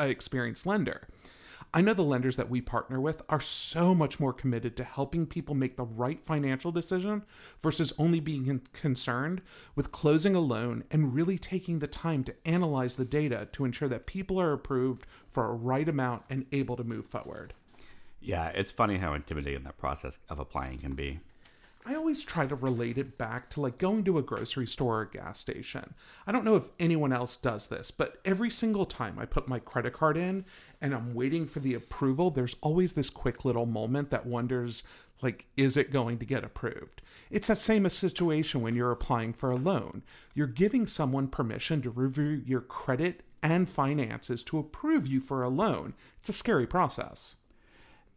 uh, 0.00 0.04
experienced 0.04 0.66
lender. 0.66 1.08
I 1.72 1.82
know 1.82 1.94
the 1.94 2.02
lenders 2.02 2.34
that 2.34 2.50
we 2.50 2.60
partner 2.60 3.00
with 3.00 3.22
are 3.28 3.40
so 3.40 3.94
much 3.94 4.18
more 4.18 4.32
committed 4.32 4.76
to 4.76 4.84
helping 4.84 5.24
people 5.24 5.54
make 5.54 5.76
the 5.76 5.84
right 5.84 6.20
financial 6.20 6.72
decision 6.72 7.22
versus 7.62 7.92
only 7.96 8.18
being 8.18 8.60
concerned 8.72 9.40
with 9.76 9.92
closing 9.92 10.34
a 10.34 10.40
loan 10.40 10.82
and 10.90 11.14
really 11.14 11.38
taking 11.38 11.78
the 11.78 11.86
time 11.86 12.24
to 12.24 12.34
analyze 12.44 12.96
the 12.96 13.04
data 13.04 13.46
to 13.52 13.64
ensure 13.64 13.88
that 13.88 14.06
people 14.06 14.40
are 14.40 14.52
approved 14.52 15.06
for 15.30 15.46
a 15.46 15.54
right 15.54 15.88
amount 15.88 16.24
and 16.28 16.44
able 16.50 16.76
to 16.76 16.82
move 16.82 17.06
forward. 17.06 17.54
Yeah, 18.20 18.48
it's 18.48 18.72
funny 18.72 18.98
how 18.98 19.14
intimidating 19.14 19.62
that 19.62 19.78
process 19.78 20.18
of 20.28 20.40
applying 20.40 20.78
can 20.78 20.94
be. 20.94 21.20
I 21.86 21.94
always 21.94 22.22
try 22.22 22.46
to 22.46 22.54
relate 22.54 22.98
it 22.98 23.16
back 23.16 23.48
to 23.50 23.60
like 23.60 23.78
going 23.78 24.04
to 24.04 24.18
a 24.18 24.22
grocery 24.22 24.66
store 24.66 25.00
or 25.00 25.04
gas 25.06 25.38
station. 25.38 25.94
I 26.26 26.32
don't 26.32 26.44
know 26.44 26.56
if 26.56 26.70
anyone 26.78 27.12
else 27.12 27.36
does 27.36 27.68
this, 27.68 27.90
but 27.90 28.20
every 28.24 28.50
single 28.50 28.84
time 28.84 29.18
I 29.18 29.24
put 29.24 29.48
my 29.48 29.58
credit 29.58 29.94
card 29.94 30.18
in 30.18 30.44
and 30.80 30.94
I'm 30.94 31.14
waiting 31.14 31.46
for 31.46 31.60
the 31.60 31.74
approval, 31.74 32.30
there's 32.30 32.56
always 32.60 32.92
this 32.94 33.10
quick 33.10 33.44
little 33.44 33.66
moment 33.66 34.10
that 34.10 34.26
wonders 34.26 34.82
like 35.22 35.46
is 35.56 35.76
it 35.76 35.92
going 35.92 36.18
to 36.18 36.24
get 36.24 36.44
approved? 36.44 37.02
It's 37.30 37.48
that 37.48 37.58
same 37.58 37.88
situation 37.88 38.62
when 38.62 38.74
you're 38.74 38.90
applying 38.90 39.32
for 39.32 39.50
a 39.50 39.56
loan. 39.56 40.02
You're 40.34 40.46
giving 40.46 40.86
someone 40.86 41.28
permission 41.28 41.82
to 41.82 41.90
review 41.90 42.42
your 42.44 42.60
credit 42.60 43.22
and 43.42 43.68
finances 43.68 44.42
to 44.44 44.58
approve 44.58 45.06
you 45.06 45.20
for 45.20 45.42
a 45.42 45.48
loan. 45.48 45.94
It's 46.18 46.28
a 46.28 46.34
scary 46.34 46.66
process. 46.66 47.36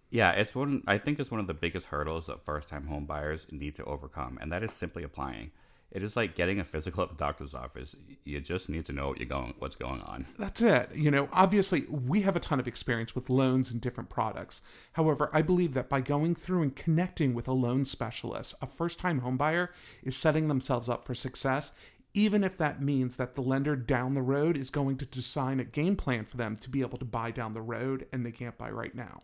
Yeah, 0.09 0.31
it's 0.31 0.53
one. 0.53 0.83
I 0.85 0.97
think 0.97 1.19
it's 1.19 1.31
one 1.31 1.39
of 1.39 1.47
the 1.47 1.53
biggest 1.53 1.88
hurdles 1.88 2.27
that 2.27 2.45
first-time 2.45 2.88
home 2.88 3.05
buyers 3.05 3.47
need 3.51 3.75
to 3.75 3.85
overcome, 3.85 4.38
and 4.39 4.51
that 4.51 4.63
is 4.63 4.71
simply 4.71 5.01
applying. 5.01 5.51
It 5.93 6.01
is 6.01 6.15
like 6.15 6.33
getting 6.33 6.59
a 6.59 6.65
physical 6.65 7.03
at 7.03 7.09
the 7.09 7.15
doctor's 7.15 7.53
office. 7.53 7.95
You 8.23 8.41
just 8.41 8.67
need 8.67 8.85
to 8.88 8.93
know 8.93 9.09
what 9.09 9.19
you're 9.19 9.27
going, 9.27 9.53
what's 9.59 9.75
going 9.75 10.01
on. 10.01 10.25
That's 10.39 10.59
it. 10.59 10.89
You 10.95 11.12
know, 11.12 11.29
obviously, 11.31 11.85
we 11.88 12.21
have 12.21 12.35
a 12.35 12.39
ton 12.39 12.59
of 12.59 12.67
experience 12.67 13.13
with 13.13 13.29
loans 13.29 13.69
and 13.69 13.79
different 13.79 14.09
products. 14.09 14.63
However, 14.93 15.29
I 15.31 15.43
believe 15.43 15.75
that 15.75 15.89
by 15.89 16.01
going 16.01 16.33
through 16.33 16.63
and 16.63 16.75
connecting 16.75 17.35
with 17.35 17.47
a 17.47 17.53
loan 17.53 17.85
specialist, 17.85 18.55
a 18.59 18.65
first-time 18.65 19.21
homebuyer 19.21 19.69
is 20.01 20.17
setting 20.17 20.47
themselves 20.47 20.89
up 20.89 21.05
for 21.05 21.13
success 21.13 21.73
even 22.15 22.43
if 22.43 22.57
that 22.57 22.81
means 22.81 23.15
that 23.15 23.35
the 23.35 23.41
lender 23.41 23.75
down 23.75 24.13
the 24.13 24.21
road 24.21 24.55
is 24.55 24.69
going 24.69 24.97
to 24.97 25.05
design 25.05 25.59
a 25.59 25.63
game 25.63 25.95
plan 25.95 26.25
for 26.25 26.38
them 26.38 26.55
to 26.55 26.69
be 26.69 26.81
able 26.81 26.97
to 26.97 27.05
buy 27.05 27.31
down 27.31 27.53
the 27.53 27.62
road 27.62 28.05
and 28.13 28.23
they 28.23 28.31
can't 28.31 28.57
buy 28.57 28.69
right 28.69 28.93
now. 28.93 29.23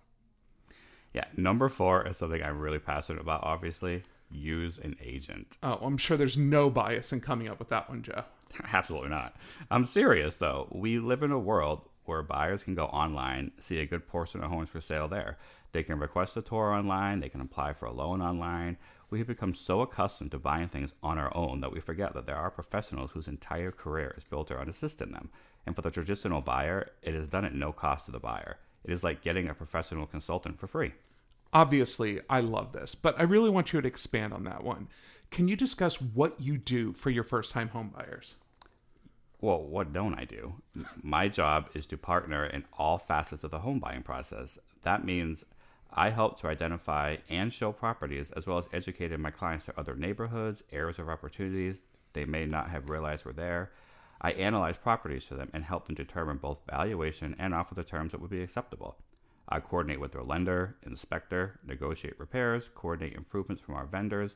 Yeah, 1.13 1.25
number 1.37 1.69
four 1.69 2.07
is 2.07 2.17
something 2.17 2.41
I'm 2.41 2.59
really 2.59 2.79
passionate 2.79 3.21
about, 3.21 3.43
obviously. 3.43 4.03
Use 4.31 4.77
an 4.77 4.95
agent. 5.03 5.57
Oh, 5.63 5.79
I'm 5.81 5.97
sure 5.97 6.17
there's 6.17 6.37
no 6.37 6.69
bias 6.69 7.11
in 7.11 7.21
coming 7.21 7.47
up 7.47 7.59
with 7.59 7.69
that 7.69 7.89
one, 7.89 8.03
Joe. 8.03 8.23
Absolutely 8.73 9.09
not. 9.09 9.35
I'm 9.71 9.85
serious, 9.85 10.35
though. 10.35 10.67
We 10.71 10.99
live 10.99 11.23
in 11.23 11.31
a 11.31 11.39
world 11.39 11.81
where 12.05 12.21
buyers 12.23 12.63
can 12.63 12.75
go 12.75 12.85
online, 12.85 13.51
see 13.59 13.79
a 13.79 13.85
good 13.85 14.07
portion 14.07 14.43
of 14.43 14.49
homes 14.49 14.69
for 14.69 14.81
sale 14.81 15.07
there. 15.07 15.37
They 15.71 15.83
can 15.83 15.99
request 15.99 16.35
a 16.35 16.41
tour 16.41 16.73
online, 16.73 17.19
they 17.19 17.29
can 17.29 17.41
apply 17.41 17.73
for 17.73 17.85
a 17.85 17.93
loan 17.93 18.21
online. 18.21 18.77
We 19.11 19.19
have 19.19 19.27
become 19.27 19.55
so 19.55 19.81
accustomed 19.81 20.31
to 20.31 20.39
buying 20.39 20.67
things 20.67 20.93
on 21.01 21.17
our 21.17 21.35
own 21.35 21.61
that 21.61 21.71
we 21.71 21.79
forget 21.79 22.13
that 22.13 22.25
there 22.25 22.35
are 22.35 22.51
professionals 22.51 23.11
whose 23.11 23.27
entire 23.27 23.71
career 23.71 24.13
is 24.17 24.23
built 24.23 24.51
around 24.51 24.69
assisting 24.69 25.11
them. 25.11 25.29
And 25.65 25.75
for 25.75 25.81
the 25.81 25.91
traditional 25.91 26.41
buyer, 26.41 26.89
it 27.01 27.15
is 27.15 27.27
done 27.27 27.45
at 27.45 27.53
no 27.53 27.71
cost 27.71 28.05
to 28.05 28.11
the 28.11 28.19
buyer. 28.19 28.57
It 28.83 28.91
is 28.91 29.03
like 29.03 29.21
getting 29.21 29.47
a 29.47 29.53
professional 29.53 30.05
consultant 30.05 30.59
for 30.59 30.67
free. 30.67 30.93
Obviously, 31.53 32.19
I 32.29 32.41
love 32.41 32.73
this, 32.73 32.95
but 32.95 33.19
I 33.19 33.23
really 33.23 33.49
want 33.49 33.73
you 33.73 33.81
to 33.81 33.87
expand 33.87 34.33
on 34.33 34.43
that 34.43 34.63
one. 34.63 34.87
Can 35.31 35.47
you 35.47 35.55
discuss 35.55 36.01
what 36.01 36.39
you 36.39 36.57
do 36.57 36.93
for 36.93 37.09
your 37.09 37.23
first 37.23 37.51
time 37.51 37.69
homebuyers? 37.73 38.35
Well, 39.41 39.61
what 39.61 39.93
don't 39.93 40.13
I 40.15 40.25
do? 40.25 40.55
My 41.01 41.27
job 41.27 41.69
is 41.73 41.85
to 41.87 41.97
partner 41.97 42.45
in 42.45 42.65
all 42.77 42.97
facets 42.97 43.43
of 43.43 43.51
the 43.51 43.59
home 43.59 43.79
buying 43.79 44.03
process. 44.03 44.59
That 44.83 45.05
means 45.05 45.45
I 45.91 46.09
help 46.09 46.39
to 46.41 46.47
identify 46.47 47.17
and 47.29 47.51
show 47.51 47.71
properties 47.71 48.31
as 48.31 48.45
well 48.45 48.57
as 48.57 48.67
educating 48.73 49.21
my 49.21 49.31
clients 49.31 49.65
to 49.65 49.79
other 49.79 49.95
neighborhoods, 49.95 50.63
areas 50.71 50.99
of 50.99 51.09
opportunities 51.09 51.81
they 52.13 52.25
may 52.25 52.45
not 52.45 52.69
have 52.69 52.89
realized 52.89 53.25
were 53.25 53.33
there. 53.33 53.71
I 54.21 54.31
analyze 54.31 54.77
properties 54.77 55.23
for 55.23 55.35
them 55.35 55.49
and 55.53 55.63
help 55.63 55.85
them 55.85 55.95
determine 55.95 56.37
both 56.37 56.59
valuation 56.69 57.35
and 57.39 57.53
offer 57.53 57.75
the 57.75 57.83
terms 57.83 58.11
that 58.11 58.19
would 58.19 58.29
be 58.29 58.41
acceptable. 58.41 58.97
I 59.49 59.59
coordinate 59.59 59.99
with 59.99 60.11
their 60.11 60.23
lender, 60.23 60.77
inspector, 60.85 61.59
negotiate 61.65 62.19
repairs, 62.19 62.69
coordinate 62.75 63.17
improvements 63.17 63.63
from 63.63 63.75
our 63.75 63.87
vendors. 63.87 64.35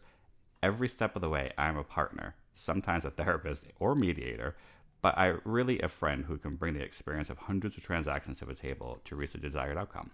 Every 0.62 0.90
step 0.90 1.16
of 1.16 1.22
the 1.22 1.30
way, 1.30 1.52
I'm 1.58 1.78
a 1.78 1.84
partner, 1.84 2.36
sometimes 2.54 3.06
a 3.06 3.12
therapist 3.12 3.66
or 3.80 3.96
mediator, 3.96 4.56
but 5.04 5.18
I 5.18 5.36
really 5.44 5.80
a 5.82 5.88
friend 5.88 6.26
who 6.26 6.38
can 6.38 6.56
bring 6.56 6.74
the 6.74 6.82
experience 6.82 7.30
of 7.30 7.38
hundreds 7.38 7.78
of 7.78 7.84
transactions 7.84 8.40
to 8.40 8.46
the 8.46 8.56
table 8.56 9.00
to 9.06 9.16
reach 9.16 9.34
the 9.34 9.38
desired 9.38 9.78
outcome. 9.78 10.12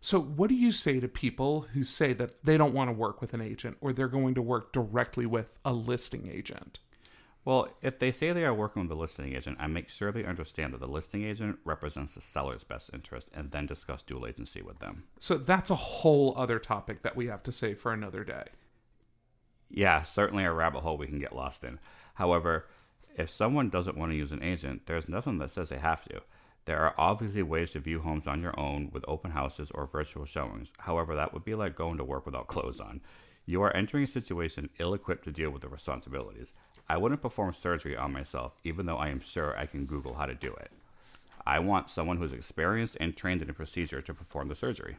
So, 0.00 0.20
what 0.20 0.48
do 0.48 0.56
you 0.56 0.72
say 0.72 1.00
to 1.00 1.08
people 1.08 1.62
who 1.72 1.84
say 1.84 2.12
that 2.12 2.44
they 2.44 2.56
don't 2.56 2.74
want 2.74 2.88
to 2.88 2.92
work 2.92 3.20
with 3.20 3.34
an 3.34 3.40
agent 3.40 3.76
or 3.80 3.92
they're 3.92 4.08
going 4.08 4.34
to 4.34 4.42
work 4.42 4.72
directly 4.72 5.26
with 5.26 5.58
a 5.64 5.72
listing 5.72 6.28
agent? 6.30 6.80
Well, 7.44 7.68
if 7.82 7.98
they 7.98 8.12
say 8.12 8.32
they 8.32 8.44
are 8.44 8.54
working 8.54 8.82
with 8.82 8.92
a 8.92 9.00
listing 9.00 9.34
agent, 9.34 9.56
I 9.58 9.66
make 9.66 9.88
sure 9.88 10.12
they 10.12 10.24
understand 10.24 10.72
that 10.72 10.80
the 10.80 10.86
listing 10.86 11.24
agent 11.24 11.58
represents 11.64 12.14
the 12.14 12.20
seller's 12.20 12.62
best 12.62 12.90
interest 12.92 13.30
and 13.34 13.50
then 13.50 13.66
discuss 13.66 14.02
dual 14.02 14.26
agency 14.26 14.62
with 14.62 14.78
them. 14.78 15.04
So, 15.18 15.38
that's 15.38 15.70
a 15.70 15.74
whole 15.74 16.34
other 16.36 16.60
topic 16.60 17.02
that 17.02 17.16
we 17.16 17.26
have 17.26 17.42
to 17.44 17.52
save 17.52 17.80
for 17.80 17.92
another 17.92 18.22
day. 18.22 18.44
Yeah, 19.68 20.02
certainly 20.02 20.44
a 20.44 20.52
rabbit 20.52 20.82
hole 20.82 20.98
we 20.98 21.08
can 21.08 21.18
get 21.18 21.34
lost 21.34 21.64
in. 21.64 21.80
However, 22.14 22.66
if 23.16 23.30
someone 23.30 23.70
doesn't 23.70 23.96
want 23.96 24.12
to 24.12 24.16
use 24.16 24.32
an 24.32 24.42
agent, 24.42 24.86
there's 24.86 25.08
nothing 25.08 25.38
that 25.38 25.50
says 25.50 25.70
they 25.70 25.78
have 25.78 26.04
to. 26.04 26.20
There 26.64 26.80
are 26.80 26.94
obviously 26.96 27.42
ways 27.42 27.72
to 27.72 27.80
view 27.80 28.00
homes 28.00 28.26
on 28.26 28.40
your 28.40 28.58
own 28.58 28.90
with 28.92 29.04
open 29.08 29.32
houses 29.32 29.70
or 29.74 29.86
virtual 29.86 30.24
showings. 30.24 30.70
However, 30.78 31.16
that 31.16 31.32
would 31.32 31.44
be 31.44 31.54
like 31.54 31.74
going 31.74 31.96
to 31.98 32.04
work 32.04 32.24
without 32.24 32.46
clothes 32.46 32.80
on. 32.80 33.00
You 33.46 33.62
are 33.62 33.74
entering 33.76 34.04
a 34.04 34.06
situation 34.06 34.70
ill 34.78 34.94
equipped 34.94 35.24
to 35.24 35.32
deal 35.32 35.50
with 35.50 35.62
the 35.62 35.68
responsibilities. 35.68 36.52
I 36.92 36.98
wouldn't 36.98 37.22
perform 37.22 37.54
surgery 37.54 37.96
on 37.96 38.12
myself, 38.12 38.52
even 38.64 38.84
though 38.84 38.98
I 38.98 39.08
am 39.08 39.18
sure 39.18 39.56
I 39.56 39.64
can 39.64 39.86
Google 39.86 40.12
how 40.12 40.26
to 40.26 40.34
do 40.34 40.52
it. 40.52 40.70
I 41.46 41.58
want 41.58 41.88
someone 41.88 42.18
who's 42.18 42.34
experienced 42.34 42.98
and 43.00 43.16
trained 43.16 43.40
in 43.40 43.48
a 43.48 43.54
procedure 43.54 44.02
to 44.02 44.12
perform 44.12 44.48
the 44.48 44.54
surgery. 44.54 44.98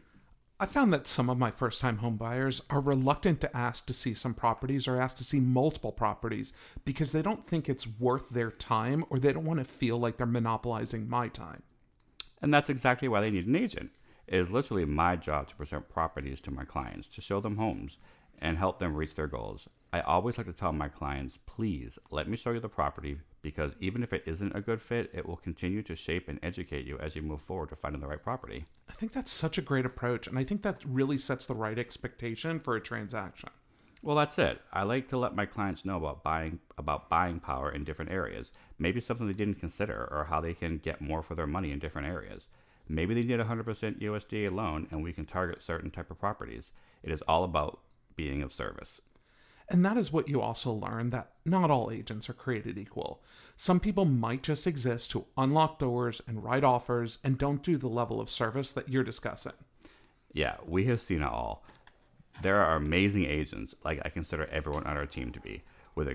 I 0.59 0.65
found 0.65 0.91
that 0.91 1.05
some 1.05 1.29
of 1.29 1.37
my 1.37 1.51
first 1.51 1.79
time 1.81 1.97
home 1.97 2.17
buyers 2.17 2.63
are 2.71 2.81
reluctant 2.81 3.41
to 3.41 3.55
ask 3.55 3.85
to 3.85 3.93
see 3.93 4.15
some 4.15 4.33
properties 4.33 4.87
or 4.87 4.99
ask 4.99 5.17
to 5.17 5.23
see 5.23 5.39
multiple 5.39 5.91
properties 5.91 6.51
because 6.83 7.11
they 7.11 7.21
don't 7.21 7.45
think 7.45 7.69
it's 7.69 7.85
worth 7.99 8.27
their 8.31 8.49
time 8.49 9.05
or 9.11 9.19
they 9.19 9.31
don't 9.31 9.45
want 9.45 9.59
to 9.59 9.63
feel 9.63 9.99
like 9.99 10.17
they're 10.17 10.25
monopolizing 10.25 11.07
my 11.07 11.27
time. 11.27 11.61
And 12.41 12.51
that's 12.51 12.71
exactly 12.71 13.07
why 13.07 13.21
they 13.21 13.29
need 13.29 13.45
an 13.45 13.55
agent. 13.55 13.91
It 14.25 14.39
is 14.39 14.49
literally 14.49 14.85
my 14.85 15.15
job 15.15 15.47
to 15.49 15.55
present 15.55 15.89
properties 15.89 16.41
to 16.41 16.49
my 16.49 16.65
clients, 16.65 17.07
to 17.09 17.21
show 17.21 17.39
them 17.39 17.57
homes, 17.57 17.97
and 18.39 18.57
help 18.57 18.79
them 18.79 18.95
reach 18.95 19.13
their 19.13 19.27
goals. 19.27 19.69
I 19.93 20.01
always 20.01 20.39
like 20.39 20.47
to 20.47 20.53
tell 20.53 20.73
my 20.73 20.89
clients, 20.89 21.37
please 21.45 21.99
let 22.09 22.27
me 22.27 22.35
show 22.35 22.49
you 22.49 22.59
the 22.59 22.67
property 22.67 23.17
because 23.43 23.75
even 23.79 24.01
if 24.01 24.11
it 24.11 24.23
isn't 24.25 24.55
a 24.55 24.61
good 24.61 24.81
fit, 24.81 25.11
it 25.13 25.27
will 25.27 25.37
continue 25.37 25.83
to 25.83 25.95
shape 25.95 26.27
and 26.27 26.39
educate 26.41 26.87
you 26.87 26.97
as 26.97 27.15
you 27.15 27.21
move 27.21 27.41
forward 27.41 27.69
to 27.69 27.75
finding 27.75 28.01
the 28.01 28.07
right 28.07 28.23
property. 28.23 28.65
I 28.89 28.93
think 28.93 29.13
that's 29.13 29.31
such 29.31 29.59
a 29.59 29.61
great 29.61 29.85
approach, 29.85 30.25
and 30.25 30.39
I 30.39 30.45
think 30.45 30.63
that 30.63 30.83
really 30.83 31.19
sets 31.19 31.45
the 31.45 31.53
right 31.53 31.77
expectation 31.77 32.59
for 32.59 32.75
a 32.75 32.81
transaction. 32.81 33.51
Well, 34.01 34.15
that's 34.15 34.39
it. 34.39 34.61
I 34.73 34.81
like 34.81 35.09
to 35.09 35.17
let 35.17 35.35
my 35.35 35.45
clients 35.45 35.85
know 35.85 35.97
about 35.97 36.23
buying 36.23 36.59
about 36.79 37.07
buying 37.07 37.39
power 37.39 37.71
in 37.71 37.83
different 37.83 38.11
areas. 38.11 38.51
Maybe 38.79 38.99
something 38.99 39.27
they 39.27 39.33
didn't 39.33 39.59
consider 39.59 40.09
or 40.11 40.25
how 40.27 40.41
they 40.41 40.55
can 40.55 40.79
get 40.79 41.01
more 41.01 41.21
for 41.21 41.35
their 41.35 41.45
money 41.45 41.71
in 41.71 41.77
different 41.77 42.07
areas. 42.07 42.47
Maybe 42.89 43.13
they 43.13 43.21
need 43.21 43.39
a 43.39 43.45
100% 43.45 44.01
USDA 44.01 44.51
loan 44.51 44.87
and 44.89 45.03
we 45.03 45.13
can 45.13 45.25
target 45.25 45.61
certain 45.61 45.91
type 45.91 46.09
of 46.09 46.19
properties. 46.19 46.71
It 47.03 47.11
is 47.11 47.21
all 47.27 47.43
about 47.43 47.79
being 48.15 48.41
of 48.41 48.51
service. 48.51 48.99
And 49.69 49.85
that 49.85 49.97
is 49.97 50.11
what 50.11 50.27
you 50.27 50.41
also 50.41 50.71
learn 50.71 51.09
that 51.11 51.31
not 51.45 51.71
all 51.71 51.89
agents 51.91 52.29
are 52.29 52.33
created 52.33 52.77
equal. 52.77 53.23
Some 53.55 53.79
people 53.79 54.05
might 54.05 54.43
just 54.43 54.67
exist 54.67 55.11
to 55.11 55.25
unlock 55.37 55.79
doors 55.79 56.21
and 56.27 56.43
write 56.43 56.63
offers 56.63 57.19
and 57.23 57.37
don't 57.37 57.63
do 57.63 57.77
the 57.77 57.87
level 57.87 58.19
of 58.19 58.29
service 58.29 58.71
that 58.73 58.89
you're 58.89 59.03
discussing. 59.03 59.53
Yeah, 60.33 60.57
we 60.65 60.85
have 60.85 60.99
seen 60.99 61.21
it 61.21 61.27
all. 61.27 61.63
There 62.41 62.59
are 62.59 62.75
amazing 62.75 63.25
agents, 63.25 63.75
like 63.85 64.01
I 64.03 64.09
consider 64.09 64.45
everyone 64.47 64.85
on 64.85 64.97
our 64.97 65.05
team 65.05 65.31
to 65.31 65.39
be, 65.39 65.63
with 65.95 66.07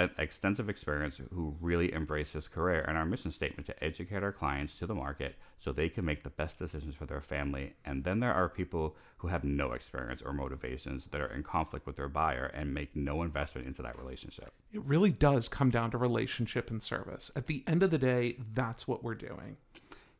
ex- 0.00 0.14
extensive 0.18 0.68
experience 0.68 1.20
who 1.32 1.56
really 1.60 1.92
embrace 1.92 2.32
this 2.32 2.48
career 2.48 2.84
and 2.86 2.96
our 2.96 3.04
mission 3.04 3.30
statement 3.30 3.66
to 3.66 3.84
educate 3.84 4.22
our 4.22 4.32
clients 4.32 4.78
to 4.78 4.86
the 4.86 4.94
market 4.94 5.36
so 5.58 5.72
they 5.72 5.88
can 5.88 6.04
make 6.04 6.22
the 6.22 6.30
best 6.30 6.58
decisions 6.58 6.94
for 6.94 7.06
their 7.06 7.20
family. 7.20 7.74
And 7.84 8.04
then 8.04 8.20
there 8.20 8.32
are 8.32 8.48
people 8.48 8.96
who 9.18 9.28
have 9.28 9.44
no 9.44 9.72
experience 9.72 10.22
or 10.22 10.32
motivations 10.32 11.06
that 11.10 11.20
are 11.20 11.32
in 11.32 11.42
conflict 11.42 11.86
with 11.86 11.96
their 11.96 12.08
buyer 12.08 12.46
and 12.46 12.72
make 12.72 12.96
no 12.96 13.22
investment 13.22 13.66
into 13.66 13.82
that 13.82 13.98
relationship. 13.98 14.52
It 14.72 14.82
really 14.84 15.10
does 15.10 15.48
come 15.48 15.70
down 15.70 15.90
to 15.90 15.98
relationship 15.98 16.70
and 16.70 16.82
service. 16.82 17.30
At 17.36 17.46
the 17.46 17.62
end 17.66 17.82
of 17.82 17.90
the 17.90 17.98
day, 17.98 18.36
that's 18.54 18.88
what 18.88 19.04
we're 19.04 19.14
doing. 19.14 19.56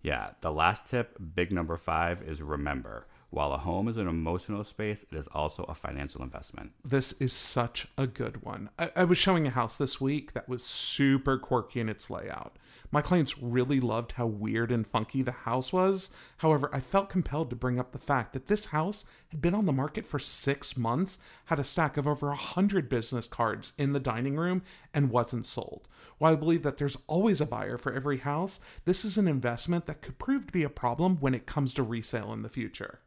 Yeah, 0.03 0.31
the 0.41 0.53
last 0.53 0.87
tip, 0.87 1.19
big 1.35 1.53
number 1.53 1.77
five, 1.77 2.23
is 2.23 2.41
remember 2.41 3.07
while 3.31 3.53
a 3.53 3.59
home 3.59 3.87
is 3.87 3.97
an 3.97 4.09
emotional 4.09 4.65
space, 4.65 5.05
it 5.11 5.17
is 5.17 5.29
also 5.29 5.63
a 5.65 5.75
financial 5.75 6.23
investment. 6.23 6.73
This 6.85 7.13
is 7.15 7.33
such 7.33 7.87
a 7.97 8.09
good 8.09 8.43
one. 8.43 8.71
I, 8.77 8.91
I, 8.97 9.05
was 9.05 9.19
showing 9.19 9.47
a 9.47 9.51
house 9.51 9.77
this 9.77 10.01
week 10.01 10.33
that 10.33 10.49
was 10.49 10.65
super 10.65 11.39
quirky 11.39 11.79
in 11.79 11.89
its 11.89 12.11
layout. 12.11 12.57
My 12.91 13.03
clients 13.03 13.41
really 13.41 13.79
loved 13.79 14.13
how 14.13 14.27
weird 14.27 14.73
and 14.73 14.85
funky 14.85 15.23
the 15.23 15.31
house 15.31 15.73
was. 15.73 16.11
However, 16.39 16.69
I 16.73 16.81
felt 16.81 17.09
compelled 17.09 17.51
to 17.51 17.57
bring 17.57 17.79
up 17.79 17.93
the 17.93 17.99
fact 17.99 18.33
that 18.33 18.49
this 18.49 18.67
house 18.67 19.05
had 19.29 19.41
been 19.41 19.55
on 19.55 19.65
the 19.65 19.73
market 19.73 20.09
for 20.09 20.19
six 20.19 20.77
months, 20.77 21.19
had 21.45 21.61
a 21.61 21.65
stack 21.65 21.97
of 21.97 22.09
over 22.09 22.31
a 22.31 22.37
hundred 22.37 22.89
business 22.89 23.29
cards 23.29 23.75
in 23.79 23.93
the 23.93 24.01
dining 24.01 24.37
room, 24.37 24.63
and 24.93 25.11
wasn't 25.11 25.47
sold. 25.47 25.87
While 26.19 26.33
I 26.33 26.37
believe 26.37 26.65
that 26.65 26.79
there's 26.79 26.99
always 27.07 27.41
a 27.41 27.47
buyer 27.47 27.79
for 27.79 27.95
every 27.95 28.19
house, 28.19 28.59
this 28.87 29.05
is 29.05 29.17
an 29.17 29.29
investment 29.29 29.87
that 29.87 30.03
could 30.03 30.19
prove 30.19 30.47
to 30.47 30.53
be 30.53 30.65
a 30.65 30.69
problem 30.69 31.19
when 31.21 31.33
it 31.33 31.47
comes 31.47 31.73
to 31.75 31.85
resale 31.85 32.33
in 32.33 32.43
the 32.43 32.49
future 32.49 32.99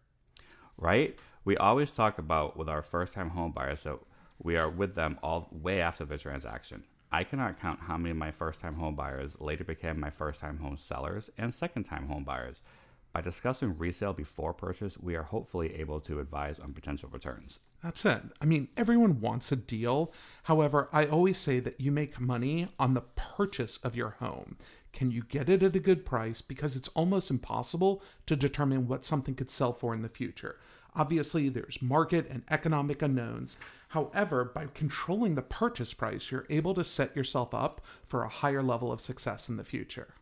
right? 0.77 1.17
We 1.45 1.57
always 1.57 1.91
talk 1.91 2.17
about 2.17 2.57
with 2.57 2.69
our 2.69 2.81
first 2.81 3.13
time 3.13 3.31
home 3.31 3.51
buyers 3.51 3.83
that 3.83 3.99
we 4.41 4.57
are 4.57 4.69
with 4.69 4.95
them 4.95 5.19
all 5.23 5.49
way 5.51 5.81
after 5.81 6.05
the 6.05 6.17
transaction. 6.17 6.83
I 7.11 7.23
cannot 7.23 7.59
count 7.59 7.81
how 7.81 7.97
many 7.97 8.11
of 8.11 8.17
my 8.17 8.31
first 8.31 8.59
time 8.59 8.75
home 8.75 8.95
buyers 8.95 9.35
later 9.39 9.63
became 9.63 9.99
my 9.99 10.09
first 10.09 10.39
time 10.39 10.57
home 10.57 10.77
sellers 10.77 11.29
and 11.37 11.53
second 11.53 11.83
time 11.83 12.07
home 12.07 12.23
buyers. 12.23 12.61
By 13.13 13.21
discussing 13.21 13.77
resale 13.77 14.13
before 14.13 14.53
purchase, 14.53 14.97
we 14.97 15.15
are 15.15 15.21
hopefully 15.21 15.75
able 15.75 15.99
to 16.01 16.19
advise 16.19 16.57
on 16.57 16.73
potential 16.73 17.09
returns. 17.13 17.59
That's 17.83 18.03
it. 18.05 18.23
I 18.41 18.45
mean, 18.45 18.69
everyone 18.75 19.21
wants 19.21 19.51
a 19.51 19.55
deal. 19.55 20.11
However, 20.43 20.89
I 20.91 21.05
always 21.05 21.37
say 21.37 21.59
that 21.59 21.79
you 21.79 21.91
make 21.91 22.19
money 22.19 22.69
on 22.79 22.95
the 22.95 23.01
purchase 23.01 23.77
of 23.77 23.95
your 23.95 24.15
home. 24.19 24.57
Can 24.93 25.11
you 25.11 25.23
get 25.27 25.49
it 25.49 25.63
at 25.63 25.75
a 25.75 25.79
good 25.79 26.05
price? 26.05 26.41
Because 26.41 26.75
it's 26.75 26.89
almost 26.89 27.31
impossible 27.31 28.01
to 28.27 28.35
determine 28.35 28.87
what 28.87 29.03
something 29.03 29.35
could 29.35 29.51
sell 29.51 29.73
for 29.73 29.93
in 29.93 30.03
the 30.03 30.09
future. 30.09 30.59
Obviously, 30.95 31.49
there's 31.49 31.81
market 31.81 32.27
and 32.29 32.43
economic 32.51 33.01
unknowns. 33.01 33.57
However, 33.89 34.45
by 34.45 34.67
controlling 34.73 35.33
the 35.33 35.41
purchase 35.41 35.93
price, 35.93 36.31
you're 36.31 36.45
able 36.49 36.75
to 36.75 36.83
set 36.83 37.15
yourself 37.15 37.53
up 37.53 37.81
for 38.07 38.23
a 38.23 38.29
higher 38.29 38.61
level 38.61 38.91
of 38.91 39.01
success 39.01 39.49
in 39.49 39.57
the 39.57 39.63
future. 39.63 40.13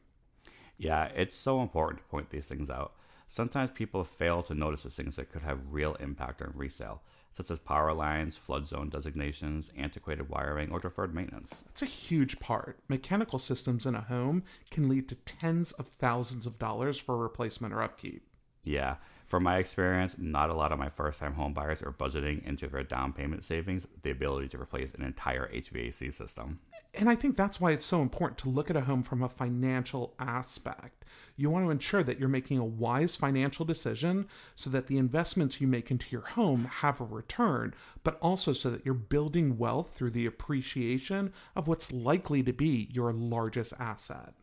Yeah, 0.78 1.06
it's 1.16 1.36
so 1.36 1.62
important 1.62 2.00
to 2.00 2.10
point 2.10 2.30
these 2.30 2.48
things 2.48 2.70
out. 2.70 2.94
Sometimes 3.28 3.72
people 3.72 4.04
fail 4.04 4.42
to 4.44 4.56
notice 4.56 4.84
the 4.84 4.90
things 4.90 5.18
that 5.18 5.32
could 5.32 5.42
have 5.42 5.60
real 5.70 5.96
impact 5.96 6.42
on 6.42 6.54
resale 6.56 7.02
such 7.34 7.50
as 7.50 7.60
power 7.60 7.94
lines, 7.94 8.38
flood 8.38 8.68
zone 8.68 8.90
designations, 8.90 9.72
antiquated 9.78 10.30
wiring, 10.30 10.72
or 10.72 10.80
deferred 10.80 11.16
maintenance. 11.16 11.62
That's 11.68 11.82
a 11.82 11.86
huge 11.86 12.40
part. 12.40 12.80
Mechanical 12.88 13.40
systems 13.40 13.86
in 13.86 13.96
a 13.96 14.02
home 14.02 14.44
can 14.70 14.90
lead 14.90 15.08
to 15.10 15.16
tens 15.16 15.72
of 15.74 15.88
thousands 15.88 16.46
of 16.46 16.60
dollars 16.60 17.00
for 17.00 17.18
replacement 17.18 17.74
or 17.74 17.82
upkeep. 17.82 18.24
Yeah. 18.64 18.96
From 19.26 19.44
my 19.44 19.60
experience, 19.60 20.18
not 20.18 20.50
a 20.50 20.54
lot 20.54 20.74
of 20.74 20.80
my 20.80 20.90
first 20.90 21.20
time 21.20 21.36
home 21.36 21.54
buyers 21.54 21.82
are 21.82 21.94
budgeting 21.94 22.46
into 22.46 22.68
their 22.68 22.84
down 22.84 23.14
payment 23.14 23.46
savings 23.46 23.88
the 24.04 24.12
ability 24.12 24.50
to 24.50 24.62
replace 24.62 24.94
an 24.94 25.04
entire 25.04 25.48
HVAC 25.48 26.14
system. 26.14 26.60
And 26.94 27.10
I 27.10 27.16
think 27.16 27.38
that's 27.38 27.62
why 27.62 27.72
it's 27.72 27.86
so 27.86 28.02
important 28.02 28.38
to 28.40 28.50
look 28.50 28.70
at 28.70 28.76
a 28.76 28.82
home 28.82 29.02
from 29.02 29.24
a 29.24 29.30
financial 29.30 30.14
aspect. 30.20 31.06
You 31.38 31.50
want 31.50 31.66
to 31.66 31.72
ensure 31.72 32.04
that 32.04 32.20
you're 32.20 32.28
making 32.28 32.58
a 32.58 32.66
wise 32.66 33.16
financial 33.16 33.66
decision 33.66 34.28
so 34.56 34.70
that 34.72 34.88
the 34.88 34.98
investments 34.98 35.62
you 35.62 35.68
make 35.68 35.90
into 35.90 36.08
your 36.10 36.22
home 36.22 36.66
have 36.66 37.00
a 37.00 37.06
return, 37.06 37.74
but 38.04 38.20
also 38.22 38.52
so 38.52 38.70
that 38.70 38.86
you're 38.86 38.94
building 38.94 39.58
wealth 39.58 39.94
through 39.94 40.12
the 40.12 40.26
appreciation 40.26 41.32
of 41.56 41.68
what's 41.68 41.94
likely 41.94 42.44
to 42.44 42.52
be 42.52 42.90
your 42.92 43.14
largest 43.14 43.74
asset. 43.80 44.34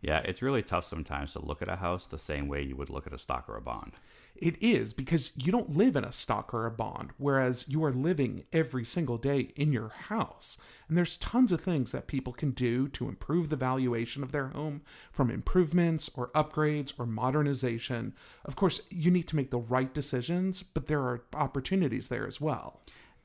Yeah, 0.00 0.18
it's 0.24 0.42
really 0.42 0.62
tough 0.62 0.84
sometimes 0.86 1.32
to 1.34 1.44
look 1.44 1.62
at 1.62 1.68
a 1.68 1.76
house 1.76 2.06
the 2.06 2.18
same 2.18 2.48
way 2.48 2.62
you 2.62 2.74
would 2.74 2.90
look 2.90 3.06
at 3.06 3.12
a 3.12 3.18
stock 3.18 3.48
or 3.48 3.56
a 3.56 3.62
bond. 3.62 3.92
It 4.34 4.60
is 4.60 4.92
because 4.92 5.30
you 5.36 5.52
don't 5.52 5.76
live 5.76 5.94
in 5.94 6.04
a 6.04 6.12
stock 6.12 6.52
or 6.52 6.66
a 6.66 6.70
bond, 6.70 7.10
whereas 7.16 7.68
you 7.68 7.84
are 7.84 7.92
living 7.92 8.44
every 8.52 8.84
single 8.84 9.18
day 9.18 9.52
in 9.56 9.72
your 9.72 9.90
house. 9.90 10.58
And 10.88 10.96
there's 10.96 11.16
tons 11.16 11.52
of 11.52 11.60
things 11.60 11.92
that 11.92 12.06
people 12.06 12.32
can 12.32 12.50
do 12.50 12.88
to 12.88 13.08
improve 13.08 13.50
the 13.50 13.56
valuation 13.56 14.22
of 14.22 14.32
their 14.32 14.48
home, 14.48 14.82
from 15.12 15.30
improvements 15.30 16.10
or 16.14 16.30
upgrades 16.30 16.98
or 16.98 17.06
modernization. 17.06 18.14
Of 18.44 18.56
course, 18.56 18.82
you 18.90 19.10
need 19.10 19.28
to 19.28 19.36
make 19.36 19.50
the 19.50 19.58
right 19.58 19.92
decisions, 19.92 20.62
but 20.62 20.86
there 20.86 21.02
are 21.02 21.22
opportunities 21.34 22.08
there 22.08 22.26
as 22.26 22.40
well. 22.40 22.80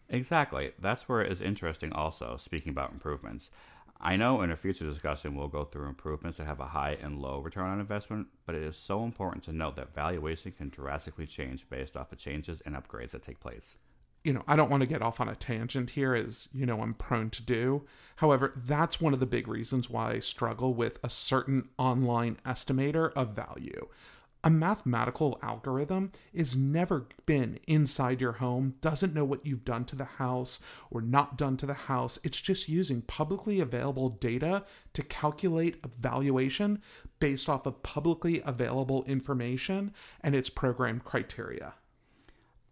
Exactly. 0.10 0.72
That's 0.80 1.10
where 1.10 1.22
it 1.22 1.32
is 1.32 1.42
interesting, 1.42 1.92
also, 1.94 2.38
speaking 2.38 2.70
about 2.72 2.92
improvements. 2.92 3.50
I 4.00 4.16
know 4.16 4.42
in 4.42 4.51
a 4.51 4.56
future 4.56 4.86
discussion 4.86 5.36
we'll 5.36 5.48
go 5.48 5.66
through 5.66 5.88
improvements 5.88 6.38
that 6.38 6.46
have 6.46 6.60
a 6.60 6.68
high 6.68 6.98
and 7.01 7.20
low 7.20 7.39
return 7.39 7.70
on 7.70 7.80
investment, 7.80 8.27
but 8.46 8.56
it 8.56 8.62
is 8.62 8.77
so 8.77 9.04
important 9.04 9.44
to 9.46 9.51
note 9.51 9.75
that 9.75 9.94
valuation 9.94 10.51
can 10.51 10.70
drastically 10.70 11.25
change 11.25 11.68
based 11.70 11.98
off 11.98 12.10
the 12.10 12.16
changes 12.16 12.62
and 12.62 12.75
upgrades 12.75 13.12
that 13.12 13.24
take 13.24 13.39
place. 13.39 13.77
You 14.24 14.34
know, 14.34 14.44
I 14.48 14.56
don't 14.56 14.70
want 14.70 14.82
to 14.82 14.88
get 14.88 15.01
off 15.01 15.22
on 15.22 15.30
a 15.30 15.36
tangent 15.36 15.92
here, 15.92 16.13
as 16.13 16.50
you 16.54 16.66
know 16.66 16.82
I'm 16.82 16.94
prone 16.94 17.30
to 17.32 17.42
do. 17.42 17.86
However, 18.18 18.54
that's 18.56 19.00
one 19.00 19.13
of 19.13 19.20
the 19.20 19.25
big 19.25 19.48
reasons 19.48 19.89
why 19.89 20.12
I 20.12 20.20
struggle 20.20 20.74
with 20.74 21.00
a 21.04 21.10
certain 21.10 21.70
online 21.77 22.38
estimator 22.46 23.13
of 23.13 23.30
value 23.30 23.88
a 24.44 24.50
mathematical 24.50 25.39
algorithm 25.41 26.12
is 26.34 26.56
never 26.56 27.08
been 27.25 27.60
inside 27.67 28.22
your 28.22 28.34
home, 28.34 28.75
doesn't 28.82 29.13
know 29.13 29.25
what 29.25 29.46
you've 29.46 29.65
done 29.65 29.86
to 29.86 29.96
the 29.96 30.06
house 30.06 30.60
or 30.91 31.01
not 31.01 31.38
done 31.38 31.58
to 31.58 31.65
the 31.65 31.74
house. 31.74 32.20
It's 32.24 32.39
just 32.39 32.70
using 32.70 33.01
publicly 33.01 33.60
available 33.60 34.10
data 34.10 34.63
to 34.94 35.03
calculate 35.03 35.77
a 35.84 35.88
valuation 35.88 36.82
based 37.20 37.50
off 37.50 37.65
of 37.65 37.84
publicly 37.84 38.41
available 38.46 39.03
information 39.06 39.94
and 40.22 40.36
its 40.36 40.50
program 40.50 41.00
criteria. 41.00 41.74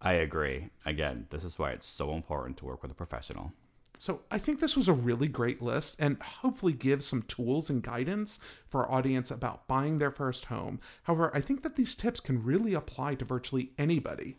I 0.01 0.13
agree. 0.13 0.69
Again, 0.85 1.27
this 1.31 1.43
is 1.43 1.57
why 1.57 1.71
it's 1.71 1.89
so 1.89 2.13
important 2.13 2.57
to 2.57 2.65
work 2.65 2.83
with 2.83 2.91
a 2.91 2.95
professional. 2.95 3.53
So 3.99 4.21
I 4.29 4.37
think 4.37 4.59
this 4.59 4.75
was 4.75 4.87
a 4.87 4.93
really 4.93 5.27
great 5.27 5.61
list 5.61 5.95
and 5.99 6.21
hopefully 6.21 6.73
gives 6.73 7.05
some 7.05 7.23
tools 7.23 7.69
and 7.69 7.81
guidance 7.81 8.39
for 8.67 8.85
our 8.85 8.91
audience 8.91 9.31
about 9.31 9.67
buying 9.67 9.97
their 9.97 10.11
first 10.11 10.45
home. 10.45 10.79
However, 11.03 11.31
I 11.33 11.41
think 11.41 11.63
that 11.63 11.75
these 11.75 11.95
tips 11.95 12.19
can 12.19 12.43
really 12.43 12.73
apply 12.73 13.15
to 13.15 13.25
virtually 13.25 13.71
anybody. 13.77 14.37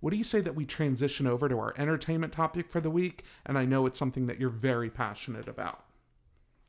What 0.00 0.10
do 0.10 0.16
you 0.16 0.24
say 0.24 0.40
that 0.40 0.54
we 0.54 0.64
transition 0.64 1.26
over 1.26 1.48
to 1.48 1.58
our 1.58 1.74
entertainment 1.76 2.32
topic 2.32 2.70
for 2.70 2.80
the 2.80 2.90
week? 2.90 3.24
And 3.44 3.58
I 3.58 3.64
know 3.64 3.86
it's 3.86 3.98
something 3.98 4.26
that 4.26 4.38
you're 4.38 4.50
very 4.50 4.90
passionate 4.90 5.48
about. 5.48 5.84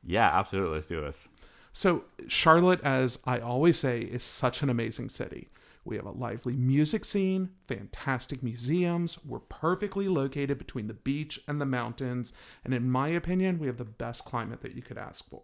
Yeah, 0.04 0.30
absolutely. 0.34 0.76
Let's 0.76 0.88
do 0.88 1.02
this. 1.02 1.28
So, 1.72 2.06
Charlotte, 2.28 2.82
as 2.84 3.20
I 3.26 3.40
always 3.40 3.78
say, 3.78 4.02
is 4.02 4.24
such 4.24 4.64
an 4.64 4.70
amazing 4.70 5.10
city. 5.10 5.50
We 5.86 5.96
have 5.96 6.06
a 6.06 6.12
lively 6.12 6.56
music 6.56 7.06
scene, 7.06 7.50
fantastic 7.68 8.44
museums. 8.44 9.18
We're 9.26 9.40
perfectly 9.40 10.08
located 10.08 10.58
between 10.58 10.88
the 10.88 10.94
beach 10.94 11.40
and 11.48 11.60
the 11.60 11.66
mountains, 11.66 12.34
and 12.64 12.74
in 12.74 12.90
my 12.90 13.10
opinion, 13.10 13.60
we 13.60 13.68
have 13.68 13.78
the 13.78 13.86
best 13.86 14.26
climate 14.26 14.62
that 14.62 14.76
you 14.76 14.82
could 14.82 14.98
ask 14.98 15.30
for. 15.30 15.42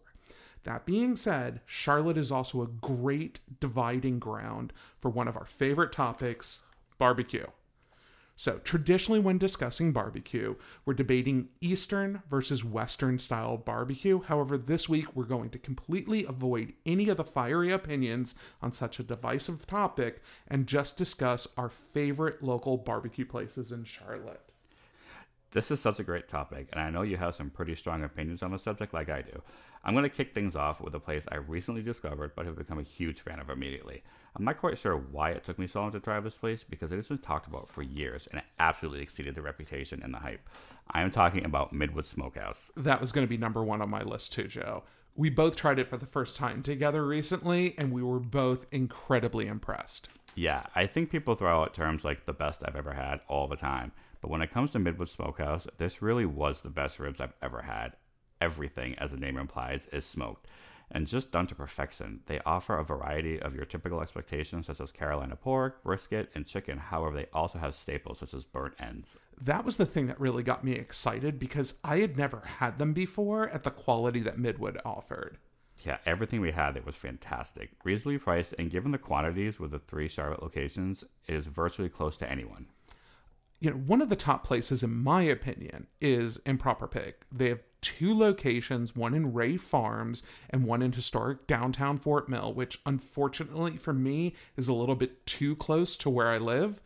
That 0.64 0.86
being 0.86 1.16
said, 1.16 1.62
Charlotte 1.66 2.18
is 2.18 2.32
also 2.32 2.62
a 2.62 2.68
great 2.68 3.40
dividing 3.60 4.20
ground 4.20 4.74
for 5.00 5.10
one 5.10 5.28
of 5.28 5.38
our 5.38 5.46
favorite 5.46 5.92
topics 5.92 6.62
barbecue. 6.98 7.46
So, 8.38 8.60
traditionally, 8.64 9.22
when 9.22 9.38
discussing 9.38 9.94
barbecue, 9.94 10.56
we're 10.86 10.94
debating 10.94 11.50
Eastern 11.62 12.22
versus 12.30 12.66
Western 12.66 13.18
style 13.18 13.56
barbecue. 13.56 14.22
However, 14.22 14.58
this 14.58 14.90
week 14.90 15.16
we're 15.16 15.24
going 15.24 15.50
to 15.52 15.60
completely 15.60 16.26
avoid 16.26 16.74
any 16.86 17.08
of 17.08 17.16
the 17.16 17.24
fiery 17.24 17.72
opinions 17.72 18.36
on 18.62 18.74
such 18.74 19.00
a 19.00 19.04
divisive 19.04 19.66
topic 19.66 20.22
and 20.50 20.68
just 20.68 20.98
discuss 20.98 21.48
our 21.56 21.70
favorite 21.70 22.44
local 22.44 22.78
barbecue 22.78 23.26
places 23.26 23.72
in 23.72 23.86
Charlotte. 23.86 24.42
This 25.52 25.72
is 25.72 25.80
such 25.80 26.02
a 26.02 26.04
great 26.04 26.28
topic, 26.28 26.68
and 26.74 26.82
I 26.82 26.90
know 26.90 27.04
you 27.04 27.16
have 27.16 27.36
some 27.36 27.50
pretty 27.50 27.76
strong 27.76 28.04
opinions 28.04 28.44
on 28.44 28.52
the 28.52 28.60
subject, 28.60 28.94
like 28.94 29.10
I 29.10 29.22
do. 29.22 29.42
I'm 29.86 29.94
going 29.94 30.04
to 30.04 30.10
kick 30.10 30.34
things 30.34 30.56
off 30.56 30.82
with 30.82 30.96
a 30.96 31.00
place 31.00 31.28
I 31.32 31.36
recently 31.36 31.84
discovered 31.84 32.32
but 32.36 32.48
have 32.48 32.58
become 32.58 32.80
a 32.80 32.84
huge 32.84 33.22
fan 33.22 33.40
of 33.40 33.52
immediately. 33.52 34.04
I'm 34.36 34.44
not 34.44 34.58
quite 34.58 34.80
sure 34.80 34.98
why 34.98 35.30
it 35.30 35.44
took 35.44 35.60
me 35.60 35.68
so 35.68 35.80
long 35.80 35.92
to 35.92 36.00
try 36.00 36.20
this 36.20 36.36
place 36.36 36.64
because 36.64 36.92
it 36.92 36.96
has 36.96 37.08
been 37.08 37.20
talked 37.20 37.46
about 37.46 37.70
for 37.70 37.84
years 37.84 38.28
and 38.32 38.40
it 38.40 38.46
absolutely 38.58 39.04
exceeded 39.04 39.36
the 39.36 39.44
reputation 39.44 40.02
and 40.02 40.12
the 40.12 40.18
hype. 40.18 40.50
I 40.90 41.04
am 41.04 41.12
talking 41.12 41.46
about 41.46 41.72
Midwood 41.72 42.08
Smokehouse. 42.08 42.72
That 42.76 43.00
was 43.00 43.12
going 43.12 43.28
to 43.28 43.30
be 43.30 43.38
number 43.38 43.64
one 43.64 43.80
on 43.80 43.92
my 43.92 44.02
list, 44.02 44.34
too, 44.34 44.48
Joe. 44.48 44.84
We 45.16 45.30
both 45.30 45.56
tried 45.56 45.78
it 45.78 45.88
for 45.88 45.98
the 45.98 46.06
first 46.08 46.36
time 46.36 46.64
together 46.64 47.06
recently, 47.06 47.76
and 47.78 47.92
we 47.94 48.02
were 48.02 48.20
both 48.20 48.66
incredibly 48.72 49.46
impressed. 49.46 50.10
Yeah, 50.34 50.66
I 50.76 50.88
think 50.88 51.12
people 51.12 51.36
throw 51.36 51.62
out 51.62 51.76
terms 51.76 52.04
like 52.04 52.26
the 52.26 52.34
best 52.34 52.64
I've 52.66 52.76
ever 52.76 52.94
had 52.94 53.22
all 53.30 53.48
the 53.48 53.56
time. 53.56 53.92
But 54.20 54.32
when 54.32 54.42
it 54.42 54.52
comes 54.52 54.72
to 54.72 54.80
Midwood 54.80 55.10
Smokehouse, 55.10 55.68
this 55.78 56.02
really 56.02 56.26
was 56.26 56.62
the 56.62 56.70
best 56.70 57.00
ribs 57.00 57.22
I've 57.22 57.34
ever 57.42 57.62
had 57.62 57.94
everything, 58.42 58.96
as 58.96 59.12
the 59.12 59.18
name 59.18 59.38
implies, 59.38 59.88
is 59.88 60.06
smoked. 60.06 60.48
And 60.92 61.08
just 61.08 61.32
done 61.32 61.48
to 61.48 61.56
perfection, 61.56 62.20
they 62.28 62.40
offer 62.46 62.78
a 62.78 62.84
variety 62.84 63.42
of 63.42 63.56
your 63.56 63.66
typical 63.66 64.02
expectations, 64.02 64.68
such 64.68 64.80
as 64.80 64.92
Carolina 64.92 65.36
pork, 65.36 65.84
brisket, 65.84 66.30
and 66.36 66.46
chicken. 66.46 66.78
However, 66.78 67.16
they 67.16 67.26
also 67.34 67.58
have 67.58 67.74
staples 67.74 68.20
such 68.20 68.34
as 68.34 68.46
burnt 68.46 68.76
ends. 68.80 69.18
That 69.42 69.66
was 69.66 69.78
the 69.78 69.86
thing 69.86 70.08
that 70.08 70.20
really 70.20 70.44
got 70.44 70.64
me 70.64 70.74
excited 70.74 71.40
because 71.40 71.76
I 71.84 71.98
had 71.98 72.18
never 72.18 72.44
had 72.60 72.78
them 72.78 72.94
before 72.94 73.50
at 73.50 73.64
the 73.64 73.72
quality 73.72 74.20
that 74.22 74.38
Midwood 74.38 74.78
offered. 74.86 75.40
Yeah, 75.84 75.98
everything 76.06 76.40
we 76.40 76.52
had 76.52 76.78
it 76.78 76.86
was 76.86 76.96
fantastic. 76.96 77.72
Reasonably 77.84 78.20
priced, 78.20 78.54
and 78.58 78.72
given 78.72 78.92
the 78.92 78.98
quantities 78.98 79.60
with 79.60 79.72
the 79.72 79.80
three 79.80 80.08
Charlotte 80.08 80.42
locations, 80.42 81.04
it 81.28 81.36
is 81.36 81.48
virtually 81.48 81.90
close 81.90 82.16
to 82.18 82.32
anyone 82.32 82.68
you 83.66 83.72
know, 83.72 83.78
one 83.78 84.00
of 84.00 84.10
the 84.10 84.16
top 84.16 84.44
places, 84.44 84.84
in 84.84 84.94
my 84.96 85.24
opinion, 85.24 85.88
is 86.00 86.38
Improper 86.46 86.88
Pig. 86.88 87.16
They 87.32 87.50
have 87.50 87.64
two 87.82 88.16
locations, 88.16 88.96
one 88.96 89.16
in 89.16 89.34
Rea 89.34 89.58
Farms 89.58 90.22
and 90.52 90.66
one 90.66 90.84
in 90.84 90.92
historic 90.92 91.48
downtown 91.48 91.98
Fort 91.98 92.30
Mill, 92.30 92.54
which 92.54 92.80
unfortunately 92.86 93.78
for 93.78 93.92
me 93.92 94.36
is 94.56 94.68
a 94.68 94.74
little 94.74 94.94
bit 94.94 95.26
too 95.26 95.56
close 95.56 95.98
to 95.98 96.12
where 96.12 96.28
I 96.28 96.38
live. 96.38 96.80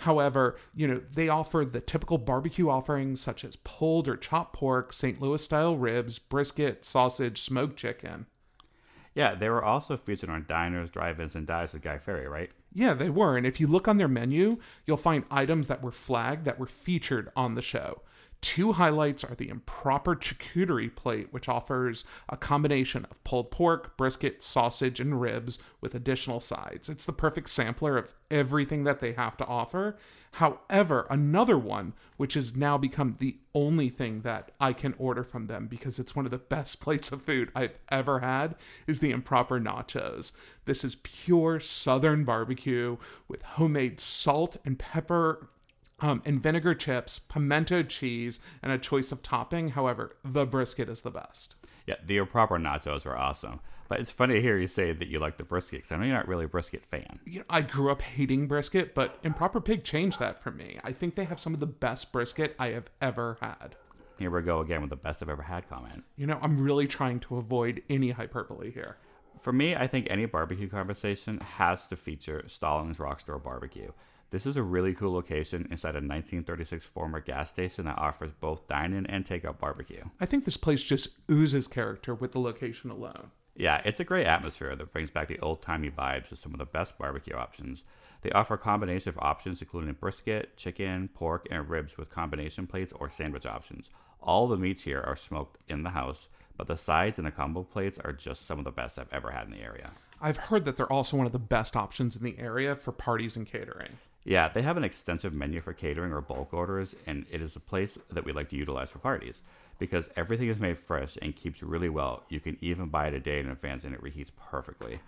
However, 0.00 0.58
you 0.74 0.86
know, 0.86 1.00
they 1.10 1.30
offer 1.30 1.64
the 1.64 1.80
typical 1.80 2.18
barbecue 2.18 2.68
offerings 2.68 3.22
such 3.22 3.42
as 3.42 3.56
pulled 3.56 4.06
or 4.06 4.18
chopped 4.18 4.52
pork, 4.52 4.92
St. 4.92 5.18
Louis 5.18 5.42
style 5.42 5.78
ribs, 5.78 6.18
brisket, 6.18 6.84
sausage, 6.84 7.40
smoked 7.40 7.78
chicken. 7.78 8.26
Yeah, 9.16 9.34
they 9.34 9.48
were 9.48 9.64
also 9.64 9.96
featured 9.96 10.28
on 10.28 10.44
diners, 10.46 10.90
drive-ins, 10.90 11.34
and 11.34 11.46
dives 11.46 11.72
with 11.72 11.80
Guy 11.80 11.96
Fieri, 11.96 12.28
right? 12.28 12.50
Yeah, 12.74 12.92
they 12.92 13.08
were. 13.08 13.38
And 13.38 13.46
if 13.46 13.58
you 13.58 13.66
look 13.66 13.88
on 13.88 13.96
their 13.96 14.08
menu, 14.08 14.58
you'll 14.84 14.98
find 14.98 15.24
items 15.30 15.68
that 15.68 15.82
were 15.82 15.90
flagged 15.90 16.44
that 16.44 16.58
were 16.58 16.66
featured 16.66 17.30
on 17.34 17.54
the 17.54 17.62
show. 17.62 18.02
Two 18.46 18.74
highlights 18.74 19.24
are 19.24 19.34
the 19.34 19.48
improper 19.48 20.14
charcuterie 20.14 20.94
plate, 20.94 21.32
which 21.32 21.48
offers 21.48 22.04
a 22.28 22.36
combination 22.36 23.04
of 23.10 23.22
pulled 23.24 23.50
pork, 23.50 23.96
brisket, 23.96 24.40
sausage, 24.40 25.00
and 25.00 25.20
ribs 25.20 25.58
with 25.80 25.96
additional 25.96 26.38
sides. 26.38 26.88
It's 26.88 27.04
the 27.04 27.12
perfect 27.12 27.50
sampler 27.50 27.98
of 27.98 28.14
everything 28.30 28.84
that 28.84 29.00
they 29.00 29.14
have 29.14 29.36
to 29.38 29.46
offer. 29.46 29.96
However, 30.34 31.08
another 31.10 31.58
one, 31.58 31.94
which 32.18 32.34
has 32.34 32.54
now 32.54 32.78
become 32.78 33.16
the 33.18 33.36
only 33.52 33.88
thing 33.88 34.20
that 34.20 34.52
I 34.60 34.72
can 34.72 34.94
order 34.96 35.24
from 35.24 35.48
them 35.48 35.66
because 35.66 35.98
it's 35.98 36.14
one 36.14 36.24
of 36.24 36.30
the 36.30 36.38
best 36.54 36.80
plates 36.80 37.10
of 37.10 37.22
food 37.22 37.50
I've 37.52 37.76
ever 37.88 38.20
had, 38.20 38.54
is 38.86 39.00
the 39.00 39.10
improper 39.10 39.58
nachos. 39.58 40.30
This 40.66 40.84
is 40.84 40.98
pure 41.02 41.58
southern 41.58 42.22
barbecue 42.22 42.96
with 43.26 43.42
homemade 43.42 43.98
salt 43.98 44.56
and 44.64 44.78
pepper 44.78 45.48
um, 46.00 46.22
and 46.24 46.42
vinegar 46.42 46.74
chips, 46.74 47.18
pimento 47.18 47.82
cheese, 47.82 48.40
and 48.62 48.72
a 48.72 48.78
choice 48.78 49.12
of 49.12 49.22
topping. 49.22 49.70
However, 49.70 50.16
the 50.24 50.46
brisket 50.46 50.88
is 50.88 51.00
the 51.00 51.10
best. 51.10 51.56
Yeah, 51.86 51.96
the 52.04 52.24
proper 52.24 52.58
nachos 52.58 53.04
were 53.04 53.16
awesome. 53.16 53.60
But 53.88 54.00
it's 54.00 54.10
funny 54.10 54.34
to 54.34 54.42
hear 54.42 54.58
you 54.58 54.66
say 54.66 54.92
that 54.92 55.08
you 55.08 55.20
like 55.20 55.36
the 55.36 55.44
brisket 55.44 55.78
because 55.78 55.92
I 55.92 55.96
know 55.96 56.06
you're 56.06 56.16
not 56.16 56.26
really 56.26 56.46
a 56.46 56.48
brisket 56.48 56.84
fan. 56.84 57.20
You 57.24 57.40
know, 57.40 57.44
I 57.48 57.60
grew 57.60 57.90
up 57.92 58.02
hating 58.02 58.48
brisket, 58.48 58.94
but 58.94 59.18
Improper 59.22 59.60
Pig 59.60 59.84
changed 59.84 60.18
that 60.18 60.42
for 60.42 60.50
me. 60.50 60.78
I 60.82 60.92
think 60.92 61.14
they 61.14 61.24
have 61.24 61.38
some 61.38 61.54
of 61.54 61.60
the 61.60 61.66
best 61.66 62.10
brisket 62.10 62.56
I 62.58 62.70
have 62.70 62.90
ever 63.00 63.38
had. 63.40 63.76
Here 64.18 64.30
we 64.30 64.42
go 64.42 64.60
again 64.60 64.80
with 64.80 64.90
the 64.90 64.96
best 64.96 65.22
I've 65.22 65.28
ever 65.28 65.42
had 65.42 65.68
comment. 65.68 66.02
You 66.16 66.26
know, 66.26 66.38
I'm 66.42 66.58
really 66.58 66.88
trying 66.88 67.20
to 67.20 67.36
avoid 67.36 67.82
any 67.88 68.10
hyperbole 68.10 68.72
here. 68.72 68.96
For 69.46 69.52
me, 69.52 69.76
I 69.76 69.86
think 69.86 70.08
any 70.10 70.26
barbecue 70.26 70.66
conversation 70.66 71.38
has 71.38 71.86
to 71.86 71.96
feature 71.96 72.42
Stallings 72.48 72.98
Rockstore 72.98 73.40
Barbecue. 73.40 73.92
This 74.30 74.44
is 74.44 74.56
a 74.56 74.62
really 74.64 74.92
cool 74.92 75.12
location 75.12 75.68
inside 75.70 75.90
a 75.90 76.02
1936 76.02 76.84
former 76.84 77.20
gas 77.20 77.50
station 77.50 77.84
that 77.84 77.96
offers 77.96 78.32
both 78.40 78.66
dine 78.66 78.92
in 78.92 79.06
and 79.06 79.24
takeout 79.24 79.60
barbecue. 79.60 80.02
I 80.18 80.26
think 80.26 80.46
this 80.46 80.56
place 80.56 80.82
just 80.82 81.10
oozes 81.30 81.68
character 81.68 82.12
with 82.12 82.32
the 82.32 82.40
location 82.40 82.90
alone. 82.90 83.30
Yeah, 83.54 83.80
it's 83.84 84.00
a 84.00 84.04
great 84.04 84.26
atmosphere 84.26 84.74
that 84.74 84.92
brings 84.92 85.10
back 85.10 85.28
the 85.28 85.38
old 85.38 85.62
timey 85.62 85.90
vibes 85.90 86.28
with 86.28 86.40
some 86.40 86.52
of 86.52 86.58
the 86.58 86.66
best 86.66 86.98
barbecue 86.98 87.36
options. 87.36 87.84
They 88.22 88.32
offer 88.32 88.54
a 88.54 88.58
combination 88.58 89.10
of 89.10 89.18
options 89.18 89.62
including 89.62 89.92
brisket, 89.92 90.56
chicken, 90.56 91.08
pork, 91.14 91.46
and 91.52 91.70
ribs 91.70 91.96
with 91.96 92.10
combination 92.10 92.66
plates 92.66 92.92
or 92.92 93.08
sandwich 93.08 93.46
options. 93.46 93.90
All 94.20 94.48
the 94.48 94.56
meats 94.56 94.82
here 94.82 95.04
are 95.06 95.14
smoked 95.14 95.60
in 95.68 95.84
the 95.84 95.90
house, 95.90 96.26
but 96.56 96.66
the 96.66 96.76
sides 96.76 97.18
and 97.18 97.26
the 97.26 97.30
combo 97.30 97.62
plates 97.62 97.98
are 97.98 98.12
just 98.12 98.46
some 98.46 98.58
of 98.58 98.64
the 98.64 98.70
best 98.70 98.98
I've 98.98 99.12
ever 99.12 99.30
had 99.30 99.46
in 99.46 99.52
the 99.52 99.62
area. 99.62 99.92
I've 100.20 100.36
heard 100.36 100.64
that 100.64 100.76
they're 100.76 100.92
also 100.92 101.16
one 101.16 101.26
of 101.26 101.32
the 101.32 101.38
best 101.38 101.76
options 101.76 102.16
in 102.16 102.22
the 102.22 102.38
area 102.38 102.74
for 102.74 102.92
parties 102.92 103.36
and 103.36 103.46
catering. 103.46 103.98
Yeah, 104.24 104.48
they 104.48 104.62
have 104.62 104.76
an 104.76 104.82
extensive 104.84 105.32
menu 105.32 105.60
for 105.60 105.72
catering 105.72 106.12
or 106.12 106.20
bulk 106.20 106.52
orders, 106.52 106.96
and 107.06 107.26
it 107.30 107.40
is 107.40 107.54
a 107.54 107.60
place 107.60 107.96
that 108.10 108.24
we 108.24 108.32
like 108.32 108.48
to 108.48 108.56
utilize 108.56 108.90
for 108.90 108.98
parties 108.98 109.42
because 109.78 110.08
everything 110.16 110.48
is 110.48 110.58
made 110.58 110.78
fresh 110.78 111.16
and 111.20 111.36
keeps 111.36 111.62
really 111.62 111.88
well. 111.88 112.24
You 112.28 112.40
can 112.40 112.56
even 112.60 112.88
buy 112.88 113.08
it 113.08 113.14
a 113.14 113.20
day 113.20 113.40
in 113.40 113.48
advance 113.48 113.84
and 113.84 113.94
it 113.94 114.02
reheats 114.02 114.30
perfectly. 114.50 115.00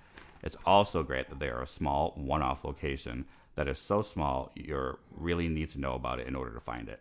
It's 0.43 0.57
also 0.65 1.03
great 1.03 1.31
that 1.31 1.41
they 1.41 1.49
are 1.49 1.63
a 1.63 1.67
small, 1.67 2.13
one 2.17 2.43
off 2.43 2.65
location 2.65 3.25
that 3.57 3.67
is 3.67 3.79
so 3.79 4.03
small 4.03 4.53
you 4.55 4.99
really 5.17 5.49
need 5.49 5.71
to 5.71 5.81
know 5.81 5.95
about 5.95 6.21
it 6.21 6.29
in 6.29 6.37
order 6.37 6.53
to 6.53 6.61
find 6.61 6.89
it. 6.89 7.01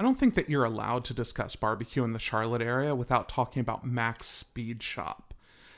I 0.00 0.02
don't 0.02 0.18
think 0.18 0.34
that 0.36 0.48
you're 0.48 0.64
allowed 0.64 1.04
to 1.04 1.14
discuss 1.14 1.56
barbecue 1.56 2.02
in 2.04 2.14
the 2.14 2.18
Charlotte 2.18 2.62
area 2.62 2.94
without 2.94 3.28
talking 3.28 3.60
about 3.60 3.86
Mac's 3.86 4.28
Speed 4.28 4.82
Shop. 4.82 5.34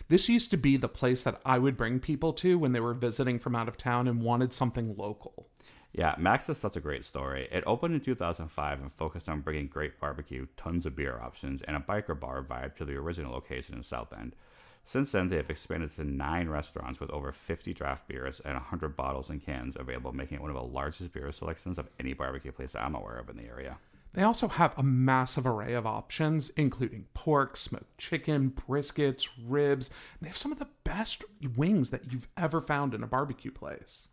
This 0.07 0.29
used 0.29 0.53
to 0.53 0.57
be 0.57 0.77
the 0.77 0.89
place 0.89 1.25
that 1.25 1.41
I 1.45 1.59
would 1.59 1.77
bring 1.77 1.99
people 1.99 2.33
to 2.35 2.57
when 2.57 2.71
they 2.71 2.79
were 2.79 2.95
visiting 2.95 3.41
from 3.41 3.57
out 3.57 3.67
of 3.67 3.77
town 3.77 4.07
and 4.07 4.23
wanted 4.23 4.55
something 4.55 4.95
local. 4.97 5.49
Yeah, 5.91 6.15
Mac's 6.19 6.49
is 6.49 6.59
such 6.59 6.77
a 6.77 6.81
great 6.81 7.05
story. 7.05 7.49
It 7.51 7.65
opened 7.67 7.95
in 7.95 8.01
2005 8.01 8.81
and 8.81 8.93
focused 8.93 9.29
on 9.29 9.41
bringing 9.41 9.67
great 9.67 9.99
barbecue, 9.99 10.47
tons 10.57 10.87
of 10.87 10.95
beer 10.95 11.19
options, 11.21 11.61
and 11.63 11.77
a 11.77 11.81
biker 11.81 12.19
bar 12.19 12.45
vibe 12.45 12.77
to 12.77 12.85
the 12.85 12.95
original 12.95 13.33
location 13.33 13.75
in 13.75 13.83
South 13.83 14.13
End. 14.13 14.37
Since 14.85 15.11
then, 15.11 15.31
they 15.31 15.37
have 15.37 15.51
expanded 15.51 15.91
to 15.97 16.05
nine 16.05 16.49
restaurants 16.49 17.01
with 17.01 17.11
over 17.11 17.33
50 17.33 17.75
draft 17.75 18.07
beers 18.07 18.41
and 18.45 18.55
100 18.55 18.97
bottles 18.97 19.31
and 19.31 19.45
cans 19.45 19.75
available, 19.77 20.13
making 20.13 20.37
it 20.37 20.43
one 20.43 20.51
of 20.51 20.57
the 20.57 20.63
largest 20.63 21.13
beer 21.13 21.33
selections 21.33 21.77
of 21.77 21.89
any 21.99 22.13
barbecue 22.13 22.53
place 22.53 22.77
I'm 22.77 22.95
aware 22.95 23.19
of 23.19 23.29
in 23.29 23.37
the 23.37 23.49
area. 23.49 23.79
They 24.15 24.23
also 24.23 24.49
have 24.49 24.79
a 24.79 24.83
massive 24.83 25.47
array 25.47 25.73
of 25.73 25.87
options, 25.87 26.51
including 26.51 27.07
pork, 27.15 27.57
smoked 27.57 27.97
chicken, 27.97 28.51
briskets, 28.51 29.29
ribs. 29.43 29.91
They 30.21 30.29
have 30.29 30.37
some 30.37 30.53
of 30.53 30.59
the 30.59 30.69
best 30.85 31.25
wings 31.57 31.91
that 31.91 32.13
you've 32.13 32.29
ever 32.37 32.61
found 32.61 32.93
in 32.95 33.03
a 33.03 33.07
barbecue 33.07 33.51
place. 33.51 34.09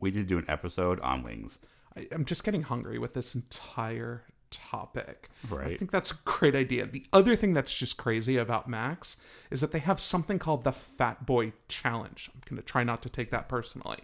We 0.00 0.10
did 0.10 0.26
do 0.26 0.38
an 0.38 0.46
episode 0.48 1.00
on 1.00 1.22
wings. 1.22 1.58
I, 1.96 2.08
am 2.12 2.24
just 2.24 2.44
getting 2.44 2.62
hungry 2.62 2.98
with 2.98 3.12
this 3.12 3.34
entire 3.34 4.24
topic. 4.50 5.28
Right. 5.50 5.66
I 5.66 5.76
think 5.76 5.90
that's 5.90 6.12
a 6.12 6.16
great 6.24 6.54
idea. 6.54 6.86
The 6.86 7.04
other 7.12 7.36
thing 7.36 7.52
that's 7.52 7.74
just 7.74 7.96
crazy 7.96 8.36
about 8.36 8.68
Mac's 8.68 9.18
is 9.50 9.60
that 9.60 9.72
they 9.72 9.78
have 9.80 10.00
something 10.00 10.38
called 10.38 10.64
the 10.64 10.72
Fat 10.72 11.26
Boy 11.26 11.52
Challenge. 11.68 12.30
I'm 12.34 12.40
going 12.48 12.60
to 12.60 12.66
try 12.66 12.84
not 12.84 13.02
to 13.02 13.08
take 13.08 13.30
that 13.30 13.48
personally. 13.48 13.98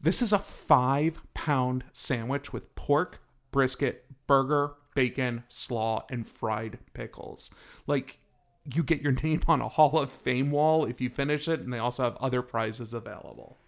This 0.00 0.22
is 0.22 0.32
a 0.32 0.38
five 0.38 1.20
pound 1.34 1.84
sandwich 1.92 2.52
with 2.52 2.74
pork, 2.74 3.20
brisket, 3.50 4.04
burger, 4.26 4.74
bacon, 4.94 5.44
slaw, 5.48 6.04
and 6.10 6.26
fried 6.26 6.78
pickles. 6.94 7.50
Like, 7.86 8.18
you 8.64 8.82
get 8.82 9.02
your 9.02 9.12
name 9.22 9.42
on 9.46 9.60
a 9.60 9.68
Hall 9.68 9.98
of 9.98 10.10
Fame 10.10 10.50
wall 10.50 10.84
if 10.84 11.00
you 11.00 11.10
finish 11.10 11.48
it, 11.48 11.60
and 11.60 11.72
they 11.72 11.78
also 11.78 12.04
have 12.04 12.16
other 12.16 12.42
prizes 12.42 12.94
available. 12.94 13.58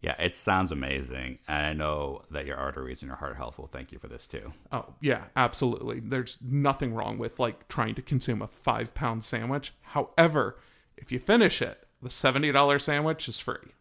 Yeah, 0.00 0.14
it 0.20 0.36
sounds 0.36 0.70
amazing. 0.70 1.38
And 1.48 1.66
I 1.66 1.72
know 1.72 2.22
that 2.30 2.46
your 2.46 2.56
arteries 2.56 3.02
and 3.02 3.08
your 3.08 3.16
heart 3.16 3.36
health 3.36 3.58
will 3.58 3.66
thank 3.66 3.90
you 3.90 3.98
for 3.98 4.06
this 4.06 4.28
too. 4.28 4.52
Oh, 4.70 4.94
yeah, 5.00 5.24
absolutely. 5.34 6.00
There's 6.00 6.38
nothing 6.40 6.94
wrong 6.94 7.18
with 7.18 7.40
like 7.40 7.66
trying 7.66 7.96
to 7.96 8.02
consume 8.02 8.40
a 8.40 8.46
five 8.46 8.94
pound 8.94 9.24
sandwich. 9.24 9.74
However, 9.80 10.56
if 10.96 11.10
you 11.10 11.18
finish 11.18 11.60
it, 11.60 11.84
the 12.00 12.10
$70 12.10 12.80
sandwich 12.80 13.26
is 13.26 13.40
free. 13.40 13.72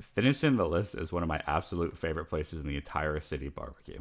Finishing 0.00 0.56
the 0.56 0.68
list 0.68 0.94
is 0.94 1.12
one 1.12 1.24
of 1.24 1.28
my 1.28 1.42
absolute 1.46 1.98
favorite 1.98 2.26
places 2.26 2.60
in 2.60 2.68
the 2.68 2.76
entire 2.76 3.18
city 3.18 3.48
barbecue. 3.48 4.00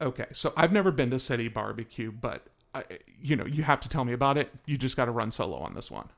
Okay, 0.00 0.26
so 0.32 0.52
I've 0.56 0.72
never 0.72 0.90
been 0.90 1.10
to 1.10 1.18
City 1.18 1.48
Barbecue, 1.48 2.10
but 2.10 2.46
I, 2.74 2.84
you 3.20 3.36
know, 3.36 3.44
you 3.44 3.62
have 3.64 3.80
to 3.80 3.88
tell 3.88 4.04
me 4.04 4.12
about 4.12 4.38
it. 4.38 4.50
You 4.64 4.78
just 4.78 4.96
got 4.96 5.06
to 5.06 5.10
run 5.10 5.30
solo 5.30 5.58
on 5.58 5.74
this 5.74 5.90
one. 5.90 6.08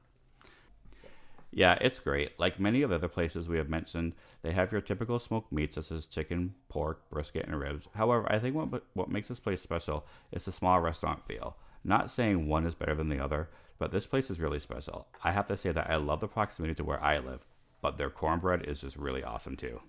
Yeah, 1.50 1.76
it's 1.80 1.98
great. 1.98 2.38
Like 2.38 2.58
many 2.58 2.80
of 2.82 2.90
the 2.90 2.96
other 2.96 3.08
places 3.08 3.48
we 3.48 3.58
have 3.58 3.68
mentioned, 3.68 4.14
they 4.42 4.52
have 4.52 4.72
your 4.72 4.80
typical 4.80 5.18
smoked 5.18 5.52
meats 5.52 5.74
such 5.74 5.90
as 5.90 6.06
chicken, 6.06 6.54
pork, 6.68 7.10
brisket, 7.10 7.46
and 7.46 7.58
ribs. 7.58 7.86
However, 7.94 8.30
I 8.30 8.38
think 8.38 8.56
what 8.56 8.84
what 8.94 9.10
makes 9.10 9.28
this 9.28 9.40
place 9.40 9.60
special 9.60 10.06
is 10.30 10.46
the 10.46 10.52
small 10.52 10.80
restaurant 10.80 11.26
feel. 11.26 11.56
Not 11.84 12.10
saying 12.10 12.46
one 12.46 12.66
is 12.66 12.74
better 12.74 12.94
than 12.94 13.10
the 13.10 13.22
other, 13.22 13.50
but 13.78 13.90
this 13.90 14.06
place 14.06 14.30
is 14.30 14.40
really 14.40 14.60
special. 14.60 15.08
I 15.24 15.32
have 15.32 15.48
to 15.48 15.56
say 15.56 15.72
that 15.72 15.90
I 15.90 15.96
love 15.96 16.20
the 16.20 16.28
proximity 16.28 16.74
to 16.74 16.84
where 16.84 17.02
I 17.02 17.18
live, 17.18 17.44
but 17.82 17.98
their 17.98 18.10
cornbread 18.10 18.64
is 18.64 18.80
just 18.80 18.96
really 18.96 19.24
awesome 19.24 19.56
too. 19.56 19.80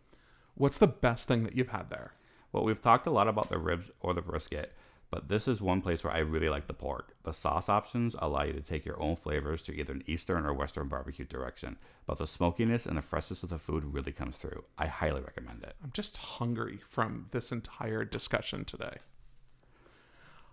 What's 0.55 0.79
the 0.79 0.87
best 0.87 1.27
thing 1.27 1.43
that 1.43 1.55
you've 1.55 1.69
had 1.69 1.89
there? 1.89 2.13
Well, 2.53 2.63
we've 2.63 2.81
talked 2.81 3.07
a 3.07 3.11
lot 3.11 3.27
about 3.27 3.49
the 3.49 3.57
ribs 3.57 3.91
or 3.99 4.13
the 4.13 4.21
brisket, 4.21 4.73
but 5.09 5.27
this 5.27 5.47
is 5.47 5.59
one 5.59 5.81
place 5.81 6.03
where 6.03 6.13
I 6.13 6.19
really 6.19 6.49
like 6.49 6.67
the 6.67 6.73
pork. 6.73 7.15
The 7.23 7.33
sauce 7.33 7.67
options 7.67 8.15
allow 8.19 8.43
you 8.43 8.53
to 8.53 8.61
take 8.61 8.85
your 8.85 9.01
own 9.01 9.15
flavors 9.15 9.61
to 9.63 9.73
either 9.73 9.93
an 9.93 10.03
Eastern 10.07 10.45
or 10.45 10.53
Western 10.53 10.87
barbecue 10.87 11.25
direction, 11.25 11.77
but 12.05 12.19
the 12.19 12.27
smokiness 12.27 12.85
and 12.85 12.97
the 12.97 13.01
freshness 13.01 13.43
of 13.43 13.49
the 13.49 13.59
food 13.59 13.83
really 13.85 14.11
comes 14.11 14.37
through. 14.37 14.63
I 14.77 14.87
highly 14.87 15.21
recommend 15.21 15.63
it. 15.63 15.75
I'm 15.83 15.91
just 15.93 16.17
hungry 16.17 16.79
from 16.87 17.27
this 17.31 17.51
entire 17.51 18.05
discussion 18.05 18.65
today. 18.65 18.97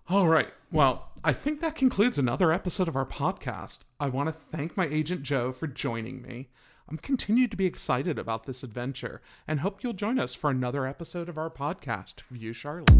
All 0.08 0.26
right. 0.26 0.52
Well, 0.72 1.10
I 1.22 1.32
think 1.32 1.60
that 1.60 1.76
concludes 1.76 2.18
another 2.18 2.50
episode 2.50 2.88
of 2.88 2.96
our 2.96 3.06
podcast. 3.06 3.80
I 4.00 4.08
want 4.08 4.28
to 4.28 4.32
thank 4.32 4.76
my 4.76 4.86
agent 4.86 5.22
Joe 5.22 5.52
for 5.52 5.68
joining 5.68 6.20
me. 6.22 6.48
I'm 6.90 6.98
continued 6.98 7.52
to 7.52 7.56
be 7.56 7.66
excited 7.66 8.18
about 8.18 8.46
this 8.46 8.64
adventure 8.64 9.22
and 9.46 9.60
hope 9.60 9.84
you'll 9.84 9.92
join 9.92 10.18
us 10.18 10.34
for 10.34 10.50
another 10.50 10.88
episode 10.88 11.28
of 11.28 11.38
our 11.38 11.48
podcast, 11.48 12.22
View 12.22 12.52
Charlotte. 12.52 12.90